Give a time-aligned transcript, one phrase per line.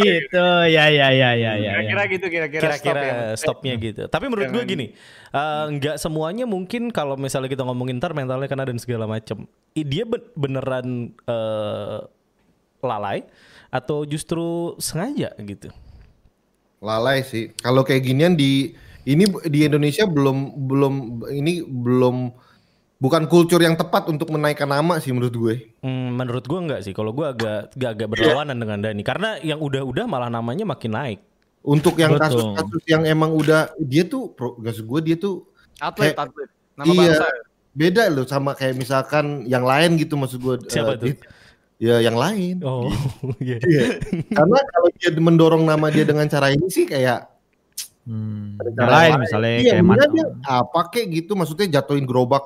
[0.00, 0.46] gitu.
[0.72, 1.72] Ya ya ya ya ya.
[1.84, 2.12] Kira-kira ya.
[2.12, 3.36] gitu kira-kira stop kira-kira ya.
[3.36, 4.02] stopnya gitu.
[4.08, 4.86] Tapi menurut gue gini,
[5.30, 9.44] eh, nggak semuanya mungkin kalau misalnya kita ngomongin ntar mentalnya kena dan segala macem.
[9.76, 11.98] I- Dia ben- beneran eh,
[12.82, 13.24] lalai
[13.72, 15.70] atau justru sengaja gitu.
[16.82, 17.54] Lalai sih.
[17.62, 20.94] Kalau kayak ginian di ini di Indonesia belum belum
[21.30, 22.30] ini belum
[23.02, 25.54] bukan kultur yang tepat untuk menaikkan nama sih menurut gue.
[25.82, 26.94] Hmm, menurut gue nggak sih.
[26.94, 31.18] Kalau gue agak agak, agak berlawanan dengan Dani karena yang udah-udah malah namanya makin naik.
[31.62, 35.46] Untuk yang kasus-kasus yang emang udah dia tuh pro, maksud gue dia tuh
[35.78, 36.48] Atlet, Kayak- atlet.
[36.72, 37.26] Nama iya bangsa.
[37.72, 40.54] beda loh sama kayak misalkan yang lain gitu maksud gue.
[40.66, 41.06] Siapa eh, tuh?
[41.10, 41.18] Dit.
[41.82, 42.62] Ya yang lain.
[42.62, 42.86] Oh,
[43.42, 43.58] iya.
[43.58, 43.98] Iya.
[44.30, 47.26] Karena kalau dia mendorong nama dia dengan cara ini sih kayak
[48.02, 48.58] Hmm.
[48.74, 50.04] cara lain yang misalnya Iya, kayak mana?
[50.10, 52.42] dia apa kayak gitu maksudnya jatuhin gerobak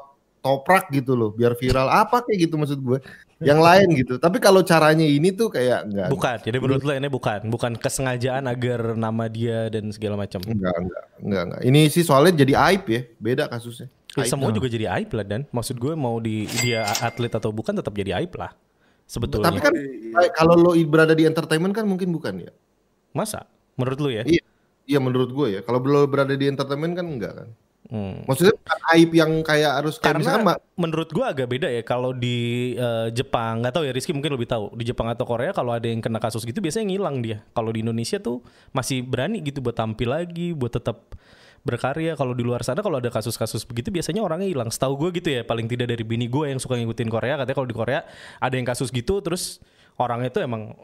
[0.47, 3.03] toprak gitu loh biar viral apa kayak gitu maksud gue.
[3.43, 4.15] Yang lain gitu.
[4.17, 6.09] Tapi kalau caranya ini tuh kayak enggak.
[6.09, 6.37] Bukan.
[6.47, 10.41] Jadi menurut lo ini bukan, bukan kesengajaan agar nama dia dan segala macam.
[10.47, 11.61] Enggak, enggak, enggak, enggak.
[11.67, 13.93] Ini sih soalnya jadi aib ya, beda kasusnya.
[14.17, 14.33] Ya, Aib.
[14.33, 17.93] semua juga jadi aib lah dan maksud gue mau di dia atlet atau bukan tetap
[17.93, 18.57] jadi aib lah
[19.05, 19.53] sebetulnya.
[19.53, 19.75] Tapi kan
[20.33, 22.53] kalau lo berada di entertainment kan mungkin bukan ya.
[23.13, 23.45] masa
[23.77, 24.25] menurut lu ya?
[24.25, 24.45] Iya,
[24.89, 25.61] iya menurut gue ya.
[25.61, 27.49] Kalau lo berada di entertainment kan enggak kan.
[27.87, 28.27] Hmm.
[28.27, 32.11] Maksudnya bukan aib yang kayak harus kayak Karena Mbak, menurut gua agak beda ya kalau
[32.11, 34.75] di eh, Jepang nggak tahu ya Rizky mungkin lebih tahu.
[34.75, 37.47] Di Jepang atau Korea kalau ada yang kena kasus gitu biasanya ngilang dia.
[37.55, 38.43] Kalau di Indonesia tuh
[38.75, 41.15] masih berani gitu buat tampil lagi buat tetap
[41.63, 42.19] berkarya.
[42.19, 44.71] Kalau di luar sana kalau ada kasus-kasus begitu biasanya orangnya hilang.
[44.71, 47.39] Setahu gue gitu ya paling tidak dari bini gue yang suka ngikutin Korea.
[47.39, 48.01] Katanya kalau di Korea
[48.43, 49.63] ada yang kasus gitu terus
[49.95, 50.75] orangnya tuh emang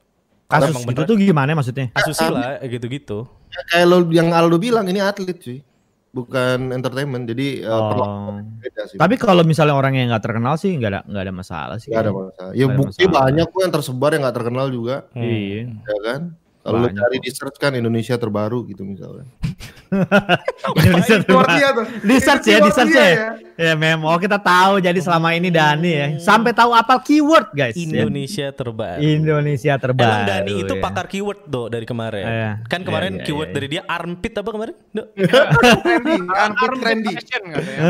[0.52, 1.86] Kasus emang itu beneran tuh gimana maksudnya?
[1.96, 3.24] asusila gitu-gitu.
[3.72, 5.64] Kayak lo yang Aldo bilang ini atlet sih.
[6.12, 7.24] Bukan entertainment.
[7.24, 8.36] Jadi eh, Oh.
[8.60, 9.00] beda sih.
[9.00, 11.88] Tapi kalau misalnya orang yang nggak terkenal sih nggak ada nggak ada masalah sih.
[11.88, 12.52] Gak ada masalah.
[12.52, 13.16] Ya Nggak ada bukti masalah.
[13.24, 15.60] banyak kok yang tersebar yang gak terkenal juga, Iya.
[15.72, 16.20] ya kan?
[16.62, 19.26] Kalau lo Banyak cari di search kan Indonesia terbaru gitu misalnya.
[20.78, 21.74] Indonesia Keyword terbaru.
[21.74, 21.86] tuh.
[22.00, 23.10] Di search ya, di search ya.
[23.52, 26.06] Ya memang oh, kita tahu jadi selama ini Dani ya.
[26.16, 27.74] Sampai tahu apal keyword guys.
[27.74, 27.84] ya.
[27.84, 30.08] Indonesia terbaru Indonesia terbaru.
[30.08, 30.80] Emang Dani itu ya.
[30.80, 32.24] pakar keyword do dari kemarin.
[32.24, 32.50] Iya.
[32.66, 33.54] Kan kemarin Iya, iya, keyword iya.
[33.54, 34.74] dari dia armpit apa kemarin?
[35.02, 37.12] Armpit Armpit trendy.
[37.12, 37.80] fashion katanya.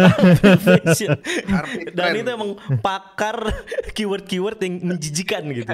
[0.58, 1.10] Fashion.
[1.46, 2.20] Armpit Dan trend.
[2.20, 2.50] itu emang
[2.80, 3.36] pakar
[3.96, 5.72] keyword-keyword yang menjijikan gitu.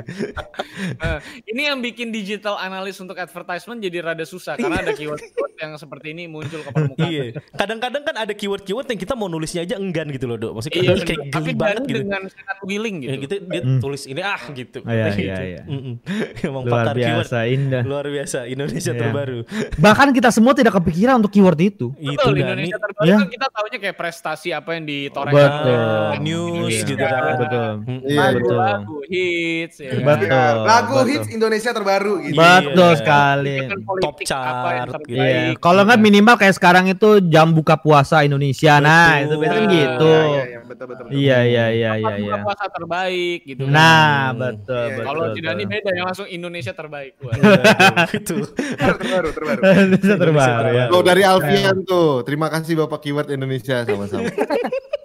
[0.99, 5.73] Eh, ini yang bikin digital analis untuk advertisement jadi rada susah karena ada keyword-keyword yang
[5.75, 7.05] seperti ini muncul ke permukaan.
[7.07, 7.23] iya.
[7.51, 10.53] Kadang-kadang kan ada keyword-keyword yang kita mau nulisnya aja enggan gitu loh, Dok.
[10.57, 12.01] Maksudnya Iya, kayak tapi geli banget Dani gitu.
[12.01, 13.11] dengan sangat willing gitu.
[13.11, 14.79] Ya gitu dia tulis ini ah gitu.
[14.81, 15.21] Iya, Gitu.
[15.27, 15.63] iya, iya.
[16.47, 17.19] Emang Luar pakar keyword.
[17.21, 17.83] biasa indah.
[17.83, 19.01] Luar biasa Indonesia Iya.
[19.01, 19.39] terbaru.
[19.85, 21.93] Bahkan kita semua tidak kepikiran untuk keyword itu.
[21.95, 22.51] Itu Betul, di Dani.
[22.65, 23.17] Indonesia terbaru Ya.
[23.17, 25.37] kan kita taunya kayak prestasi apa yang ditorehkan.
[25.59, 26.11] Betul.
[26.21, 27.23] news Iya, gitu kan.
[27.37, 27.71] Betul.
[27.81, 28.57] Mm, Iya, Lagu, betul.
[28.59, 30.03] lagu, hits, ya kan?
[30.05, 30.55] Betul.
[30.65, 31.09] Lagu betul.
[31.09, 32.37] hits Indonesia terbaru gitu.
[32.37, 32.47] Iya.
[32.79, 33.57] Betul sekali.
[33.59, 34.95] Dengan politik Top chart, apa yang gitu.
[34.95, 35.19] terbaik.
[35.19, 38.79] Iya, kalau nggak minimal kayak sekarang itu jam buka puasa Indonesia.
[38.79, 40.13] Nah, itu biasanya Nah, gitu.
[40.15, 41.05] Iya, iya, iya, betul betul.
[41.05, 41.19] betul.
[41.19, 42.15] Iya, iya, iya, iya, iya.
[42.23, 43.63] buka puasa terbaik gitu.
[43.67, 45.05] Nah, betul, Iya, betul.
[45.11, 45.75] Kalau tidak ini betul.
[45.75, 47.13] beda yang langsung Indonesia terbaik.
[47.27, 47.35] Wah.
[48.09, 48.37] Gitu.
[48.79, 49.61] terbaru terbaru.
[49.83, 50.85] Indonesia terbaru ya.
[50.89, 52.23] Lo dari Alfian tuh.
[52.23, 54.31] Terima kasih Bapak Keyword Indonesia sama-sama.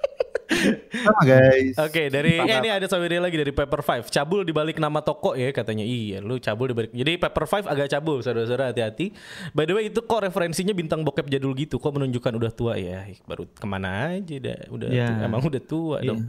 [1.04, 1.76] sama guys.
[1.80, 4.06] Oke, dari eh, ini ada saudara lagi dari Paper Five.
[4.10, 5.84] Cabul di balik nama toko ya katanya.
[5.84, 6.92] Iya, lu cabul di balik.
[6.94, 9.14] Jadi Paper Five agak cabul, saudara-saudara hati-hati.
[9.52, 11.78] By the way, itu kok referensinya bintang bokep jadul gitu.
[11.78, 13.06] Kok menunjukkan udah tua ya?
[13.26, 14.60] Baru ke mana aja dah.
[14.70, 15.26] Udah tua.
[15.26, 16.22] emang udah tua dong.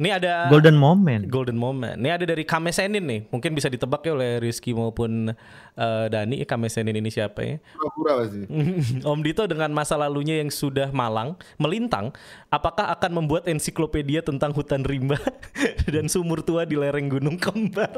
[0.00, 1.22] Ini ada Golden moment.
[1.28, 1.96] Golden moment.
[1.98, 3.20] Ini ada dari Kamesenin nih.
[3.28, 5.32] Mungkin bisa ditebak ya oleh Rizky maupun
[5.76, 6.40] eh, Dani.
[6.48, 7.56] Kamesenin ini siapa ya?
[7.76, 8.40] Pura-pura pasti.
[9.08, 12.14] Om Dito dengan masa lalunya yang sudah malang, melintang,
[12.48, 15.20] apakah akan membuat ensiklopedia tentang hutan rimba
[15.92, 17.92] dan sumur tua di lereng Gunung Kembar?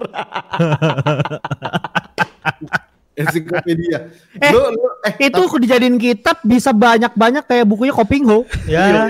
[3.14, 4.10] Ensiklopedia.
[4.42, 8.42] Eh, Lo- lo- eh, Itu dijadiin kitab bisa banyak-banyak kayak bukunya Koping Ho.
[8.66, 9.06] Ya.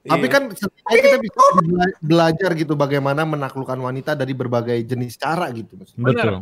[0.00, 0.32] Tapi Iya.
[0.32, 5.76] kan setidaknya kita bisa bela- belajar gitu bagaimana menaklukkan wanita dari berbagai jenis cara gitu.
[5.76, 6.00] maksudnya.
[6.06, 6.36] Betul.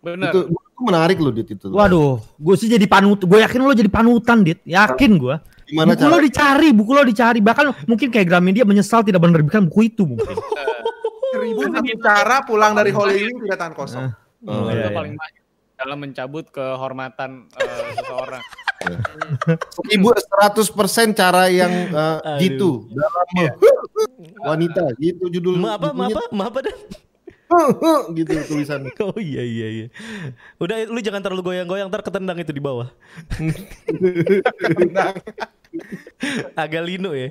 [0.00, 0.32] benar.
[0.32, 1.68] Itu, itu menarik loh Dit itu.
[1.68, 3.20] Waduh, gue sih jadi panut.
[3.20, 4.64] Gue yakin lo jadi panutan, Dit.
[4.64, 5.36] Yakin gue.
[5.70, 6.10] Gimana buku cara?
[6.10, 7.38] lo dicari, buku lo dicari.
[7.38, 10.34] Bahkan mungkin kayak Gramedia menyesal tidak menerbitkan buku itu mungkin.
[11.30, 14.10] Seribu satu cara pulang dari Holy Wing tidak tahan kosong.
[14.50, 14.96] Oh, itu iya, iya.
[14.96, 15.42] paling banyak
[15.80, 18.42] dalam mencabut kehormatan eh, seseorang.
[19.92, 23.28] Ibu 100% cara yang uh, gitu dalam
[24.40, 26.76] wanita gitu judul Ma apa, ma apa, ma apa dan?
[28.14, 28.86] gitu tulisan.
[29.02, 29.86] Oh iya iya iya.
[30.62, 32.88] Udah lu jangan terlalu goyang-goyang ntar ketendang itu di bawah.
[36.58, 37.30] Agak lino ya.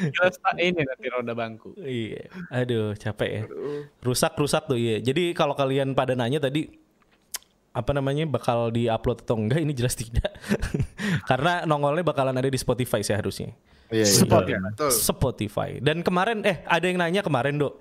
[0.00, 1.74] Jelas tak ini nanti roda bangku.
[1.78, 2.30] Iya.
[2.50, 3.42] Aduh, capek ya.
[4.00, 5.02] Rusak-rusak tuh iya.
[5.02, 6.70] Jadi kalau kalian pada nanya tadi
[7.72, 10.28] apa namanya bakal di-upload atau enggak ini jelas tidak.
[11.30, 13.56] Karena nongolnya bakalan ada di Spotify seharusnya.
[13.92, 14.16] Iya, iya.
[14.24, 14.58] Spot ya.
[14.60, 14.90] Betul.
[14.92, 15.70] Spotify.
[15.80, 17.74] Dan kemarin eh ada yang nanya kemarin, Dok.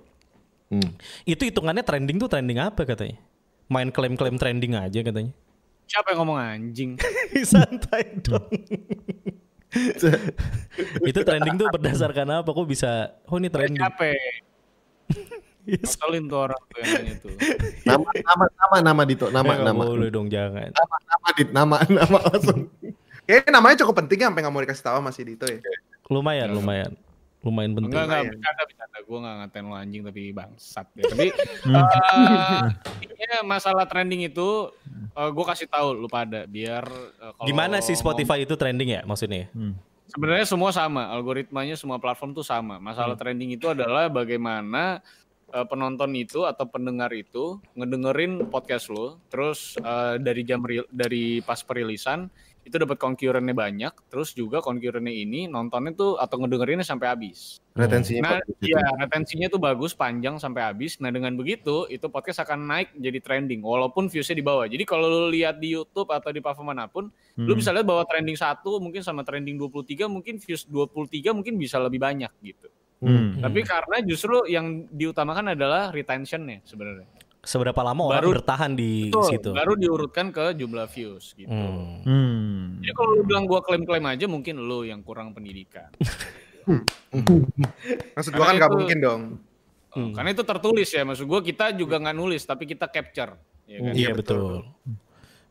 [0.72, 0.92] Hmm.
[1.28, 3.20] Itu hitungannya trending tuh trending apa katanya?
[3.68, 5.32] Main klaim-klaim trending aja katanya.
[5.92, 6.92] Siapa yang ngomong anjing?
[7.52, 8.48] Santai dong.
[11.10, 12.50] itu trending tuh berdasarkan apa?
[12.50, 13.16] Kok bisa?
[13.26, 13.80] Oh ini trending.
[13.80, 14.20] Capek.
[15.62, 17.32] Ngeselin tuh orang tuh yang tuh.
[17.88, 19.82] Nama nama nama nama Dito, nama Eh, nama.
[19.86, 20.74] boleh dong jangan.
[20.74, 22.66] Nama nama Dit, nama nama langsung.
[23.30, 25.62] Kayaknya namanya cukup penting ya, sampai nggak mau dikasih tahu masih Dito ya.
[26.10, 26.92] Lumayan, lumayan.
[27.42, 27.90] Lumayan penting.
[27.90, 28.98] Enggak, enggak, bercanda, bercanda.
[29.02, 31.04] Gue gak ngatain lo anjing tapi bangsat ya.
[31.10, 32.62] Tapi eh,
[33.02, 34.70] intinya masalah trending itu
[35.12, 36.86] gue kasih tahu lu pada biar
[37.18, 39.50] eh, kalau Gimana sih Spotify itu trending ya maksudnya?
[40.12, 42.78] Sebenarnya semua sama, algoritmanya semua platform tuh sama.
[42.78, 45.02] Masalah trending itu adalah bagaimana
[45.50, 51.42] eh, penonton itu atau pendengar itu ngedengerin podcast lo, terus eh, dari jam real- dari
[51.42, 52.30] pas perilisan
[52.62, 57.58] itu dapat concurrentnya banyak, terus juga concurrentnya ini nontonnya tuh atau ngedengerinnya sampai habis.
[57.74, 58.76] Retensinya Nah, bagus gitu.
[58.76, 61.00] iya retensinya tuh bagus, panjang sampai habis.
[61.02, 64.70] Nah, dengan begitu itu podcast akan naik jadi trending walaupun viewsnya di bawah.
[64.70, 67.10] Jadi kalau lu lihat di YouTube atau di platform mana pun,
[67.40, 67.60] lu Hmm.
[67.60, 71.98] bisa lihat bahwa trending satu mungkin sama trending 23 mungkin views 23 mungkin bisa lebih
[71.98, 72.68] banyak gitu.
[73.02, 73.42] Hmm.
[73.42, 77.10] Tapi karena justru yang diutamakan adalah retentionnya sebenarnya.
[77.42, 79.50] Seberapa lama orang Baru- bertahan di Betul, situ?
[79.52, 81.50] Baru diurutkan ke jumlah views gitu.
[81.50, 82.06] Hmm.
[82.06, 82.78] Hmm.
[82.80, 85.90] Jadi kalau lu bilang gua klaim-klaim aja mungkin lu yang kurang pendidikan.
[88.14, 89.22] Maksud gua kan nggak itu- mungkin dong.
[89.92, 93.36] Oh, Karena itu tertulis ya, maksud gua kita juga nggak nulis tapi kita capture.
[93.68, 93.92] Ya kan?
[93.92, 94.64] Iya betul.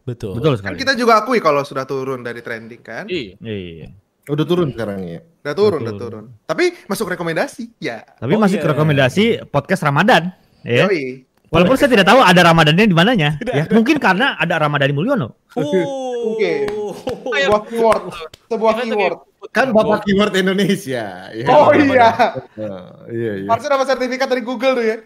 [0.00, 0.32] Betul.
[0.32, 0.76] Betul Kan sekali.
[0.80, 3.04] kita juga akui kalau sudah turun dari trending kan.
[3.04, 3.36] Iya.
[3.36, 3.92] Iya.
[4.30, 5.20] Udah turun sekarang ya.
[5.42, 5.84] Udah turun, Betul.
[5.84, 6.24] udah turun.
[6.46, 7.68] Tapi masuk rekomendasi.
[7.76, 8.00] Ya.
[8.16, 8.64] Tapi Oh, masih iya.
[8.64, 10.32] ke rekomendasi podcast Ramadan.
[10.64, 10.88] Ya.
[10.88, 11.28] Yoi.
[11.50, 13.34] Walaupun saya tidak tahu ada Ramadannya di mananya.
[13.42, 15.34] Ya, mungkin karena ada Ramadan Mulyono.
[15.58, 16.10] Oh.
[16.34, 16.68] Oke.
[16.68, 18.02] Sebuah keyword.
[18.46, 19.18] Sebuah keyword.
[19.50, 21.32] Kan Bapak Keyword Indonesia.
[21.32, 21.46] Ya.
[21.48, 22.38] Oh iya.
[22.60, 23.48] Nah, iya iya.
[23.48, 24.96] Harusnya dapat sertifikat dari Google tuh ya.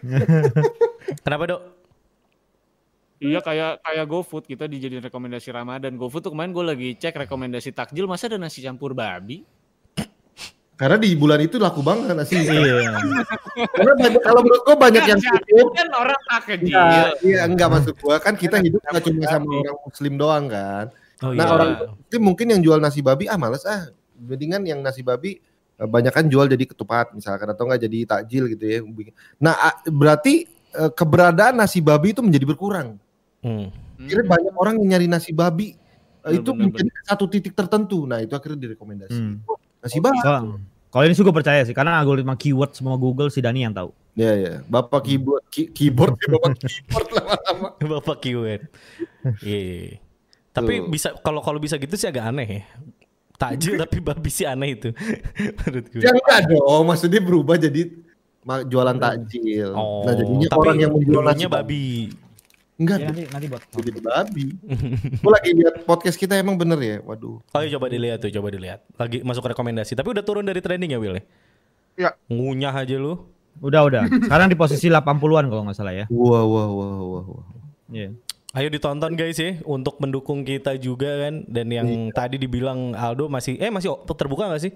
[1.25, 1.61] Kenapa dok?
[3.15, 5.95] Iya kayak kayak GoFood kita dijadiin rekomendasi Ramadan.
[5.95, 9.47] GoFood tuh kemarin gue lagi cek rekomendasi takjil masa ada nasi campur babi.
[10.75, 12.35] Karena di bulan itu laku banget nasi.
[12.35, 12.99] Iya.
[13.71, 15.71] Karena banyak, kalau menurut gua banyak yang tutup.
[15.71, 16.67] kan orang takjil.
[16.67, 20.85] Iya, iya enggak masuk gua kan kita hidup nggak cuma sama orang muslim doang kan.
[21.23, 21.53] Oh, Nah iya.
[21.55, 23.87] orang muslim mungkin yang jual nasi babi ah males ah.
[24.19, 25.39] Mendingan yang nasi babi
[25.79, 28.79] eh, banyak kan jual jadi ketupat misalkan atau enggak jadi takjil gitu ya.
[29.39, 30.43] Nah ah, berarti
[30.75, 32.99] eh, keberadaan nasi babi itu menjadi berkurang.
[33.39, 33.71] Hmm.
[33.95, 38.03] Akhirnya banyak orang yang nyari nasi babi eh, Bener, itu bener, menjadi satu titik tertentu.
[38.03, 39.15] Nah itu akhirnya direkomendasi.
[39.15, 39.39] Hmm.
[39.85, 40.17] Nasi babi.
[40.19, 40.57] Kalau-
[40.89, 43.91] Kalau ini sih gue percaya sih, karena algoritma keyword semua Google si Dani yang tahu.
[44.15, 44.53] Ya ya.
[44.63, 47.67] Bapak keyboard ki- keyboard bapak keyboard lama-lama.
[47.99, 48.63] Bapak keyword.
[49.43, 49.99] Iya.
[50.49, 50.87] Tapi Tuh.
[50.87, 52.61] bisa kalau kalau bisa gitu sih agak aneh ya.
[53.35, 54.95] Takjil tapi babi sih aneh itu.
[55.59, 55.99] Menurut gue.
[55.99, 57.81] Ya enggak dong, maksudnya berubah jadi
[58.63, 59.75] jualan takjil.
[59.75, 61.85] Oh, nah jadinya tapi orang yang menjual nasi babi.
[62.75, 63.63] Enggak, Ya, nanti nanti buat.
[63.71, 64.45] jadi babi.
[65.23, 66.97] Gue lagi lihat podcast kita emang bener ya.
[67.01, 67.39] Waduh.
[67.39, 68.83] Oh iya coba dilihat tuh, coba dilihat.
[68.99, 69.95] Lagi masuk rekomendasi.
[69.95, 71.15] Tapi udah turun dari trending ya Will?
[71.15, 71.23] ya?
[71.95, 72.09] Iya.
[72.27, 73.23] Ngunyah aja lu.
[73.63, 74.03] Udah udah.
[74.27, 76.05] Sekarang di posisi 80-an kalau nggak salah ya.
[76.11, 77.47] Wah wah wah wah wah.
[77.87, 78.11] Iya.
[78.51, 83.59] Ayo ditonton guys ya untuk mendukung kita juga kan dan yang tadi dibilang Aldo masih
[83.59, 84.71] eh masih terbuka gak sih?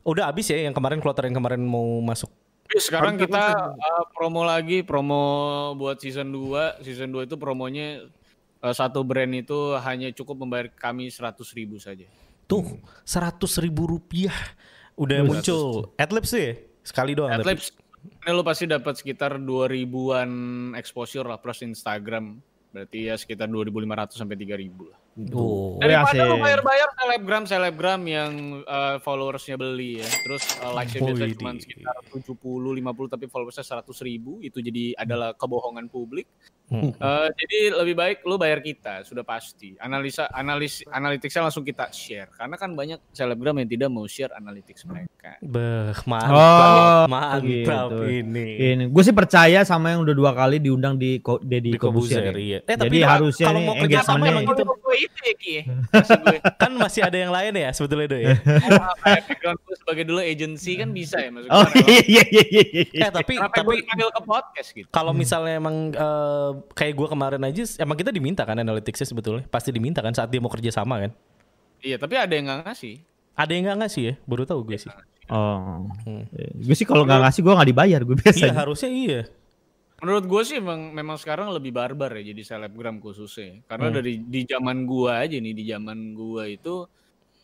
[0.00, 2.28] Udah habis ya yang kemarin kloter yang kemarin mau masuk.
[2.68, 6.84] Tapi Sekarang kita uh, promo lagi, promo buat season 2.
[6.84, 8.04] Season 2 itu promonya
[8.60, 12.04] uh, satu brand itu hanya cukup membayar kami 100 ribu saja.
[12.44, 12.76] Tuh,
[13.08, 14.36] seratus ribu rupiah
[15.00, 15.96] udah muncul.
[15.96, 16.60] Adlibs ya?
[16.84, 17.32] Sekali doang.
[17.32, 17.72] Adlibs,
[18.04, 20.30] ini lo pasti dapat sekitar 2000-an
[20.76, 22.36] exposure lah plus Instagram.
[22.68, 25.00] Berarti ya sekitar 2.500 sampai 3.000 lah.
[25.34, 25.82] Oh.
[25.82, 26.30] Daripada asik.
[26.30, 28.32] lo bayar-bayar selebgram selebgram yang
[28.62, 33.66] uh, followersnya beli ya, terus uh, likes-nya biasa Wih, cuma sekitar 70, 50 tapi followersnya
[33.66, 36.30] 100 ribu, itu jadi adalah kebohongan publik.
[36.68, 36.92] Hmm.
[37.00, 39.72] Uh, jadi lebih baik lu bayar kita, sudah pasti.
[39.80, 44.86] Analisa analis analitiknya langsung kita share, karena kan banyak selebgram yang tidak mau share analytics
[44.86, 45.40] mereka.
[45.40, 47.06] Beh, Oh, mantap.
[47.08, 47.98] mantap gitu.
[48.06, 48.48] ini.
[48.76, 52.30] Ini gue sih percaya sama yang udah dua kali diundang di Deddy Di Kobusier.
[52.30, 52.32] Ya.
[52.36, 52.58] iya.
[52.68, 54.78] Eh, tapi Jadi harusnya kalau nih mau kerja sama engagementnya- emang
[55.10, 55.20] gitu.
[55.22, 55.54] ya Ki.
[55.88, 58.34] Maksud gue, Kan masih ada yang lain ya sebetulnya Do ya.
[58.70, 61.54] oh, kayak background gue sebagai dulu agency kan bisa ya maksud gue.
[61.54, 62.62] Oh iya iya iya iya.
[62.86, 63.02] iya.
[63.02, 64.88] Eh tapi Kenapa tapi dipanggil ke podcast gitu?
[64.88, 69.68] kalau misalnya emang eh, kayak gue kemarin aja emang kita diminta kan analyticsnya sebetulnya pasti
[69.68, 71.12] diminta kan saat dia mau kerja sama kan
[71.78, 72.94] Iya, tapi ada yang nggak ngasih.
[73.32, 74.90] ada yang nggak ngasih ya baru tahu gue sih
[75.28, 75.84] Oh.
[76.02, 76.24] Hmm.
[76.56, 78.54] Gue sih kalau nggak ngasih gue nggak dibayar gue iya biasanya.
[78.56, 79.20] harusnya iya
[79.98, 83.58] Menurut gue sih memang memang sekarang lebih barbar ya jadi selebgram khususnya.
[83.66, 86.86] Karena dari di zaman gua aja nih, di zaman gua itu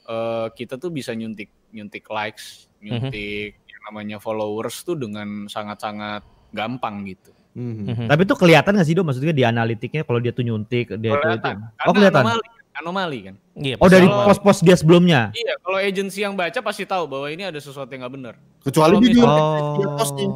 [0.06, 6.22] eh, kita tuh bisa nyuntik nyuntik likes, nyuntik yang namanya followers tuh dengan sangat-sangat
[6.54, 7.34] gampang gitu.
[7.58, 7.74] Mhm.
[7.90, 8.06] Mhm.
[8.06, 9.02] Tapi itu kelihatan nggak sih Do?
[9.02, 11.18] Maksudnya di analitiknya kalau dia tuh nyuntik dia itu, itu.
[11.18, 11.56] Kelihatan.
[11.58, 12.22] Oh Karena kelihatan.
[12.22, 13.34] Anomali, anomali kan.
[13.58, 15.34] Iya, Oh dari Kalau- pos-pos dia sebelumnya.
[15.34, 18.34] Iya, kalau agensi yang baca pasti tahu bahwa ini ada sesuatu yang nggak benar.
[18.62, 20.32] Kecuali Kalau dia misalnya- juga dia posting.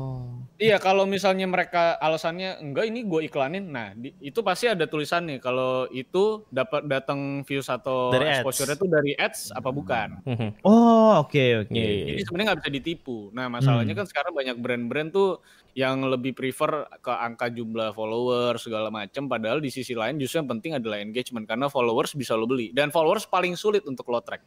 [0.59, 5.38] Iya, kalau misalnya mereka alasannya enggak ini gue iklanin, nah di- itu pasti ada tulisannya
[5.38, 10.19] kalau itu dapat datang views atau Dari exposure itu dari ads apa bukan.
[10.27, 10.67] Mhm.
[10.67, 11.71] Oh oke oke.
[11.71, 12.27] Iya, iya, Jadi iya.
[12.27, 13.31] sebenarnya nggak bisa ditipu.
[13.31, 14.03] Nah masalahnya Hmm.
[14.03, 15.38] kan sekarang banyak brand-brand tuh
[15.79, 19.31] yang lebih prefer ke angka jumlah followers segala macam.
[19.31, 22.91] Padahal di sisi lain justru yang penting adalah engagement karena followers bisa lo beli dan
[22.91, 24.43] followers paling sulit untuk lo track.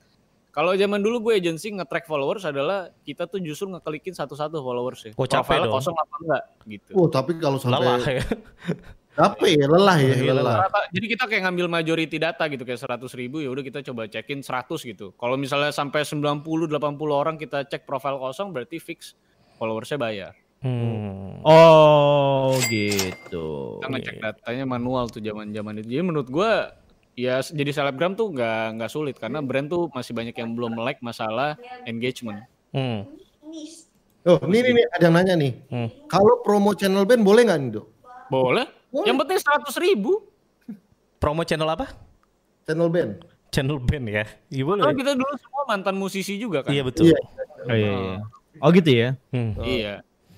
[0.52, 5.12] Kalau zaman dulu gue agency nge-track followers adalah kita tuh justru ngeklikin satu-satu followers ya.
[5.16, 5.72] Oh, capek dong.
[5.72, 6.92] kosong apa enggak gitu.
[6.92, 8.26] Oh, tapi kalau Lelah sampai ya.
[9.12, 10.56] capek ya, lelah ya, Iya, lelah.
[10.68, 14.12] Rata- jadi kita kayak ngambil majority data gitu kayak 100 ribu ya udah kita coba
[14.12, 15.16] cekin 100 gitu.
[15.16, 16.68] Kalau misalnya sampai 90 80
[17.16, 19.16] orang kita cek profile kosong berarti fix
[19.56, 20.36] followersnya bayar.
[20.62, 21.40] Hmm.
[21.42, 23.80] Oh gitu.
[23.80, 25.88] Kita ngecek datanya manual tuh zaman-zaman itu.
[25.96, 26.76] Jadi menurut gua
[27.22, 30.98] ya jadi selebgram tuh nggak nggak sulit karena brand tuh masih banyak yang belum melek
[31.06, 31.54] masalah
[31.86, 32.42] engagement.
[32.74, 33.06] Hmm.
[34.22, 35.54] Oh, ini nih, nih, ada yang nanya nih.
[35.70, 35.90] Hmm.
[36.06, 37.88] Kalau promo channel band boleh nggak nih, Dok?
[38.30, 38.66] Boleh?
[38.94, 40.12] Yang penting 100 ribu.
[41.18, 41.90] Promo channel apa?
[42.70, 43.12] Channel band.
[43.50, 44.26] Channel band ya.
[44.54, 44.84] Iya boleh.
[44.86, 46.72] Kan kita dulu semua mantan musisi juga kan.
[46.72, 47.10] Iya betul.
[47.10, 47.20] Iya.
[47.62, 48.18] Oh, iya, iya.
[48.62, 49.10] oh gitu ya.
[49.34, 49.52] Hmm.
[49.62, 49.94] Iya.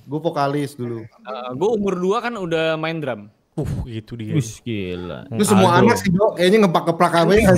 [0.08, 1.04] Gue vokalis dulu.
[1.56, 3.32] gue umur 2 kan udah main drum.
[3.54, 4.34] Uh, gitu dia.
[4.34, 5.30] Wih gila.
[5.30, 5.86] Itu semua Aldo.
[5.86, 6.42] anak sih, Dok.
[6.42, 7.54] Kayaknya ngepak-keplak apa ya.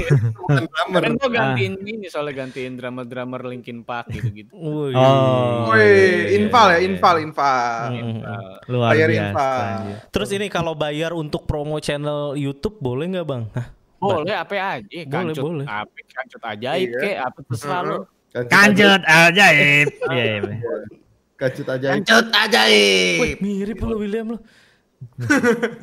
[1.00, 4.52] Kan gue gantiin ini soalnya gantiin drummer-drummer Linkin Park gitu-gitu.
[4.60, 4.92] Wih.
[4.92, 5.72] Oh.
[5.72, 7.96] Woi, infal ya, iya, infal, infal.
[7.96, 8.20] Hmm.
[8.68, 9.24] Luar Bayar biasa.
[9.24, 9.64] infal.
[10.12, 13.44] Terus ini kalau bayar untuk promo channel YouTube boleh nggak bang?
[13.56, 13.68] Hah?
[13.96, 15.66] Boleh apa aja, kancut, boleh.
[15.66, 17.00] apa kancut ajaib Iya.
[17.02, 17.98] kek, apa terserah lo.
[18.36, 19.88] Kancut ajaib.
[20.12, 20.56] Iya, iya.
[21.40, 21.88] Kancut aja.
[21.96, 23.20] Kancut ajaib.
[23.24, 24.38] Wih, mirip lo William lo.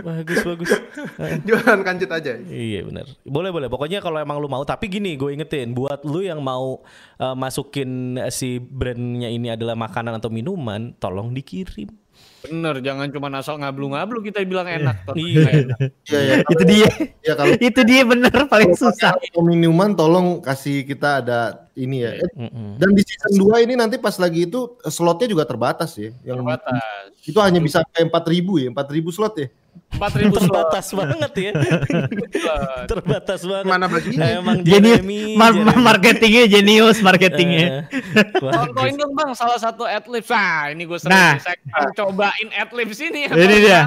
[0.07, 0.71] Bagus bagus.
[1.47, 2.33] Jualan kancut aja.
[2.43, 3.07] Iya benar.
[3.23, 3.69] Boleh boleh.
[3.71, 4.63] Pokoknya kalau emang lu mau.
[4.67, 6.83] Tapi gini, gue ingetin buat lu yang mau
[7.23, 12.02] uh, masukin si brandnya ini adalah makanan atau minuman, tolong dikirim.
[12.43, 15.07] Bener, jangan cuma asal ngablu-ngablu kita bilang enak.
[15.07, 15.15] toh.
[15.15, 15.63] Iya.
[16.11, 16.35] Iya, iya.
[16.53, 16.89] Itu dia.
[17.23, 19.15] Iya, kalau Itu dia bener paling susah.
[19.39, 22.19] minuman tolong kasih kita ada ini ya.
[22.35, 22.77] Mm-mm.
[22.83, 26.11] Dan di season 2 ini nanti pas lagi itu slotnya juga terbatas ya.
[26.27, 26.83] Yang Terbatas.
[27.23, 29.49] itu hanya bisa sampai 4000 ya, 4000 slot ya.
[29.93, 30.01] 4000
[30.33, 30.41] slot.
[30.43, 31.53] Terbatas banget ya.
[32.85, 33.65] Terbatas banget.
[33.65, 34.27] Mana baginya?
[34.27, 35.79] Emang Jeremy, mar- Jeremy.
[35.79, 37.67] marketingnya jenius marketingnya.
[37.69, 37.83] Eh.
[38.35, 40.27] Contohin dong bang salah satu adlibs.
[40.27, 41.37] Nah ini gue sering Nah.
[41.39, 43.29] saya akan cobain adlibs ini.
[43.29, 43.81] Ini dia.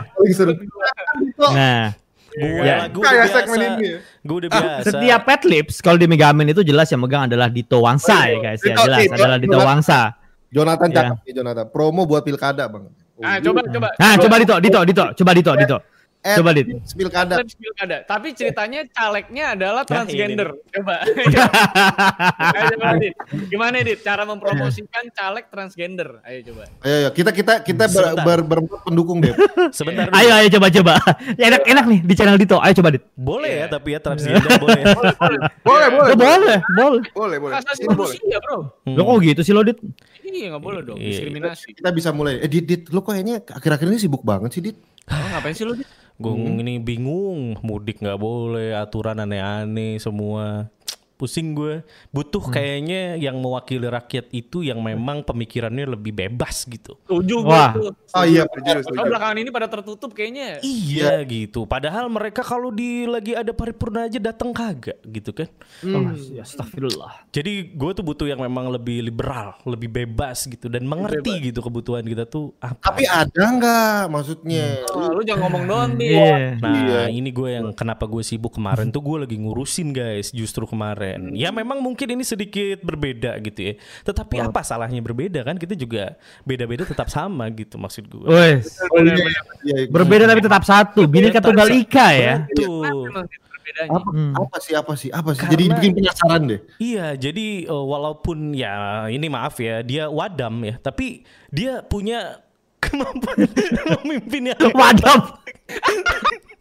[1.37, 1.93] Nah,
[2.31, 2.83] Gue Ya.
[2.85, 3.37] gue udah Kayak biasa.
[3.39, 3.97] segmen ini ya.
[4.21, 4.85] Gue udah biasa.
[4.85, 8.59] setiap pet lips kalau di Megaman itu jelas yang megang adalah Dito Wangsa ya guys
[8.59, 9.15] ya jelas Dito.
[9.15, 9.99] adalah Dito Wangsa.
[10.49, 10.95] Jonathan Iya.
[10.97, 11.65] cakep nih Jonathan.
[11.69, 12.91] Promo buat pilkada, Bang.
[13.15, 13.87] Nah coba coba.
[13.95, 15.77] Nah, coba Dito, Dito, Dito, coba Dito, Dito.
[16.25, 16.65] Eh, Coba Dit.
[16.91, 17.37] pilkada.
[17.45, 18.01] Pilkada.
[18.01, 20.57] Tapi ceritanya calegnya adalah Nah, transgender.
[20.67, 21.05] Coba.
[21.05, 23.13] Ayo coba Dit.
[23.45, 26.17] Gimana Dit cara mempromosikan caleg transgender?
[26.23, 26.65] Ayo coba.
[26.81, 27.09] Ayo, ayo.
[27.11, 28.25] kita kita kita ber, Sebentar.
[28.25, 29.37] ber, berempat pendukung deh.
[29.69, 30.17] Sebentar dulu.
[30.17, 30.93] Ayo, ayo coba coba.
[31.35, 32.57] Ya, enak enak nih di channel Dito.
[32.57, 33.03] Ayo coba Dit.
[33.13, 33.67] Boleh ya, Iya.
[33.69, 34.81] tapi ya transgender boleh.
[34.81, 35.39] Boleh, boleh.
[35.61, 36.57] Oh, boleh, boleh.
[37.13, 37.55] Boleh, boleh.
[37.55, 38.17] Asasi boleh.
[38.17, 38.57] manusia bro.
[38.81, 38.95] Hmm.
[38.95, 39.77] Lo kok gitu sih lo Dit?
[40.25, 40.97] Iya nggak boleh dong.
[40.97, 41.21] Iya.
[41.21, 41.69] Diskriminasi.
[41.75, 42.41] Kita bisa mulai.
[42.41, 44.77] Eh, Dit, Dit, lu kayaknya akhir-akhir ini sibuk banget sih, Dit.
[45.05, 45.85] Oh, ngapain sih lu Dit?
[46.15, 50.71] Gue ini bingung, mudik nggak boleh, aturan aneh-aneh semua.
[51.15, 51.79] Pusing gue.
[52.11, 56.99] Butuh kayaknya yang mewakili rakyat itu yang memang pemikirannya lebih bebas gitu.
[57.07, 57.71] Setuju gue Wah.
[57.71, 57.91] tuh.
[58.15, 58.95] Oh iya, Setuju, setuju.
[58.99, 60.59] Karena belakangan ini pada tertutup kayaknya.
[60.59, 61.63] Iya gitu.
[61.63, 65.47] Padahal mereka kalau di lagi ada paripurna aja datang kagak gitu kan.
[65.87, 67.31] Oh, astagfirullah.
[67.31, 72.03] Jadi gue tuh butuh yang memang lebih liberal, lebih bebas gitu dan mengerti gitu kebutuhan
[72.03, 72.91] kita tuh apa.
[72.91, 74.83] Tapi ada nggak maksudnya?
[74.91, 76.11] Oh, lu jangan ngomong doang Dit.
[76.11, 76.59] Iya.
[76.59, 81.04] Nah ini gue yang kenapa gue sibuk kemarin tuh gue lagi ngurusin guys justru kemarin.
[81.31, 83.73] Ya memang mungkin ini sedikit berbeda gitu ya.
[84.03, 85.55] Tetapi apa salahnya berbeda kan?
[85.55, 88.25] Kita juga beda-beda tetap sama gitu maksud gue.
[88.25, 88.79] Wes.
[88.95, 89.25] Iya,
[89.63, 89.77] iya.
[89.87, 91.05] Berbeda tapi tetap satu.
[91.05, 92.33] Bineka Tunggal Ika ya.
[93.75, 94.31] Apa, Hmm.
[94.31, 95.41] apa sih apa sih apa sih?
[95.41, 96.59] Karena- Jadi bikin penasaran deh.
[96.77, 98.71] Iya, jadi eh, walaupun ya
[99.09, 102.39] ini maaf ya, dia wadam ya, tapi dia punya
[102.85, 103.49] kemampuan
[103.99, 105.41] memimpin yang Wadam.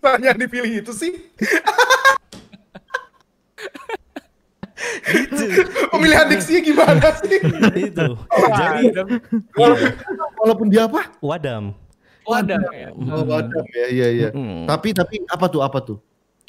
[0.01, 1.13] Tanya dipilih itu sih.
[5.07, 5.45] gitu.
[5.93, 7.38] Pemilihan diksinya gimana sih?
[7.88, 8.07] itu.
[8.31, 8.85] Jadi
[9.55, 9.91] Walaupun,
[10.41, 11.12] walaupun dia apa?
[11.21, 11.75] wadam.
[12.25, 12.57] Oh, ada.
[12.73, 12.88] ya.
[12.97, 14.29] Oh, Wadam ya, iya iya.
[14.33, 14.64] Mm-mm.
[14.64, 16.00] Tapi tapi apa tuh apa tuh?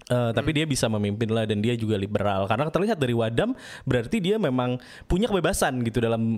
[0.06, 3.58] Eh, tapi dia bisa memimpin lah dan dia juga liberal karena terlihat dari Wadam
[3.90, 4.78] berarti dia memang
[5.10, 6.38] punya kebebasan gitu dalam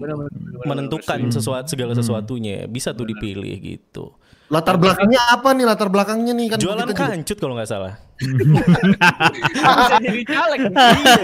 [0.63, 4.15] menentukan sesuatu segala sesuatunya bisa tuh dipilih gitu
[4.47, 5.65] Latar belakangnya apa nih?
[5.65, 10.59] Latar belakangnya nih kan jualan kita juga- kancut kalau nggak salah Bisa jadi caleg.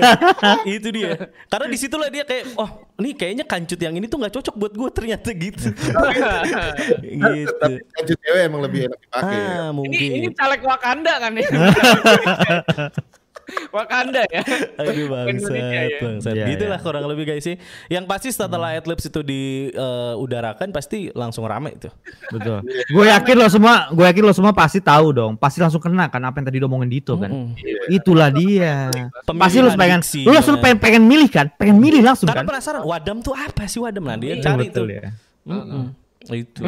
[0.75, 1.09] itu dia
[1.47, 4.73] karena di situlah dia kayak oh nih kayaknya kancut yang ini tuh nggak cocok buat
[4.73, 5.71] gue ternyata gitu
[7.23, 9.33] gitu Tapi kancut cewek emang lebih enak dipakai.
[9.33, 9.47] ya.
[9.57, 11.47] ah ini mungkin ini caleg Wakanda kan ya.
[13.69, 14.41] Wakanda ya.
[14.79, 15.99] Aduh bangsat, ya.
[15.99, 16.33] bangsat.
[16.33, 16.85] Iya, Gitulah iya.
[16.85, 17.55] kurang lebih guys sih.
[17.87, 21.89] Yang pasti setelah Adlibs itu diudarakan pasti langsung rame itu.
[22.31, 22.63] Betul.
[22.89, 25.33] Gue yakin lo semua, gue yakin lo semua pasti tahu dong.
[25.35, 27.53] Pasti langsung kena kan apa yang tadi ngomongin Dito kan.
[27.89, 28.87] Itulah dia.
[29.25, 30.61] Pasti lo pengen, diksi, lo langsung ya.
[30.63, 31.47] pengen, pengen milih kan?
[31.55, 32.49] Pengen milih langsung Karena kan?
[32.55, 34.95] penasaran Wadam tuh apa sih Wadam nah dia Iya, cari betul tuh.
[34.95, 35.01] ya.
[35.43, 36.02] Mm-mm.
[36.31, 36.63] Itu.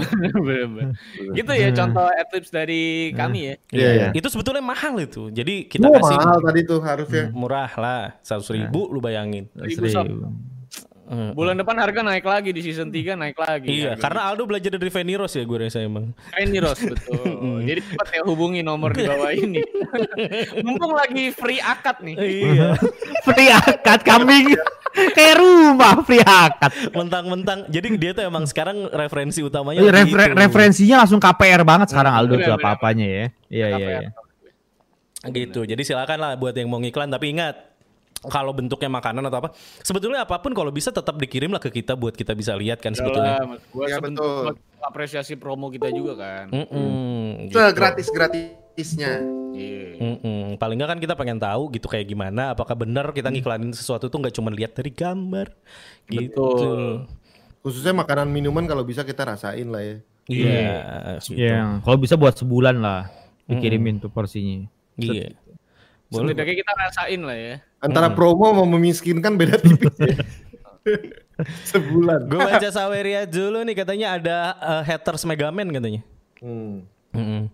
[1.37, 3.53] Gitu ya contoh adlibs dari kami ya.
[3.71, 4.07] Iya iya.
[4.11, 5.31] Itu sebetulnya mahal itu.
[5.31, 7.25] Jadi kita Wah, kasih mahal tadi tuh harusnya.
[7.31, 9.47] murah lah seratus ribu lu bayangin.
[11.05, 11.37] Mm.
[11.37, 13.69] Bulan depan harga naik lagi di season 3 naik lagi.
[13.69, 14.01] Iya, harga.
[14.01, 16.17] karena Aldo belajar dari Feni Rose ya gue rasa emang.
[16.33, 17.21] Ini Ros betul.
[17.69, 19.61] Jadi cepat ya hubungi nomor di bawah ini.
[20.65, 22.15] Mumpung lagi free akad nih.
[22.17, 22.73] iya.
[23.21, 24.57] Free akad kambing.
[25.11, 26.71] Kayak rumah free akad.
[26.91, 30.39] Mentang-mentang jadi dia tuh emang sekarang referensi utamanya Iya, lagi refer- itu.
[30.39, 33.25] referensinya langsung KPR banget sekarang Aldo tuh apa-apanya ya.
[33.47, 34.09] Iya iya iya.
[35.25, 35.63] gitu.
[35.63, 37.57] Jadi silakan lah buat yang mau ngiklan tapi ingat
[38.25, 39.49] kalau bentuknya makanan atau apa,
[39.79, 42.89] sebetulnya apa pun kalau bisa tetap dikirim lah ke kita buat kita bisa lihat kan
[42.91, 43.37] sebetulnya.
[43.69, 44.57] Gua Iya, sebentar betul.
[44.81, 46.45] apresiasi promo kita juga kan.
[46.49, 47.57] Mm-mm, gitu.
[47.59, 49.13] Segratis gratisnya.
[49.55, 49.95] Iya.
[49.95, 50.59] Mm-mm.
[50.59, 54.19] Paling nggak kan kita pengen tahu gitu kayak gimana, apakah benar kita ngiklanin sesuatu tuh
[54.19, 55.47] nggak cuma lihat dari gambar,
[56.11, 56.35] gitu.
[56.35, 56.83] Betul.
[57.63, 59.95] Khususnya makanan minuman kalau bisa kita rasain lah ya.
[60.27, 60.67] Iya,
[61.23, 61.33] gitu.
[61.39, 63.09] Iya, kalau bisa buat sebulan lah
[63.47, 64.67] dikirimin tuh porsinya.
[64.99, 65.33] Iya.
[66.11, 66.35] Boleh.
[66.35, 67.55] Setidaknya kita rasain lah ya.
[67.81, 70.17] Antara promo mau memiskinkan beda tipis ya.
[71.73, 72.29] Sebulan.
[72.29, 76.01] Gue baca Saweria dulu nih katanya ada eh, haters Megaman katanya.
[76.39, 76.85] Hmm.
[77.15, 77.47] Mm-mm.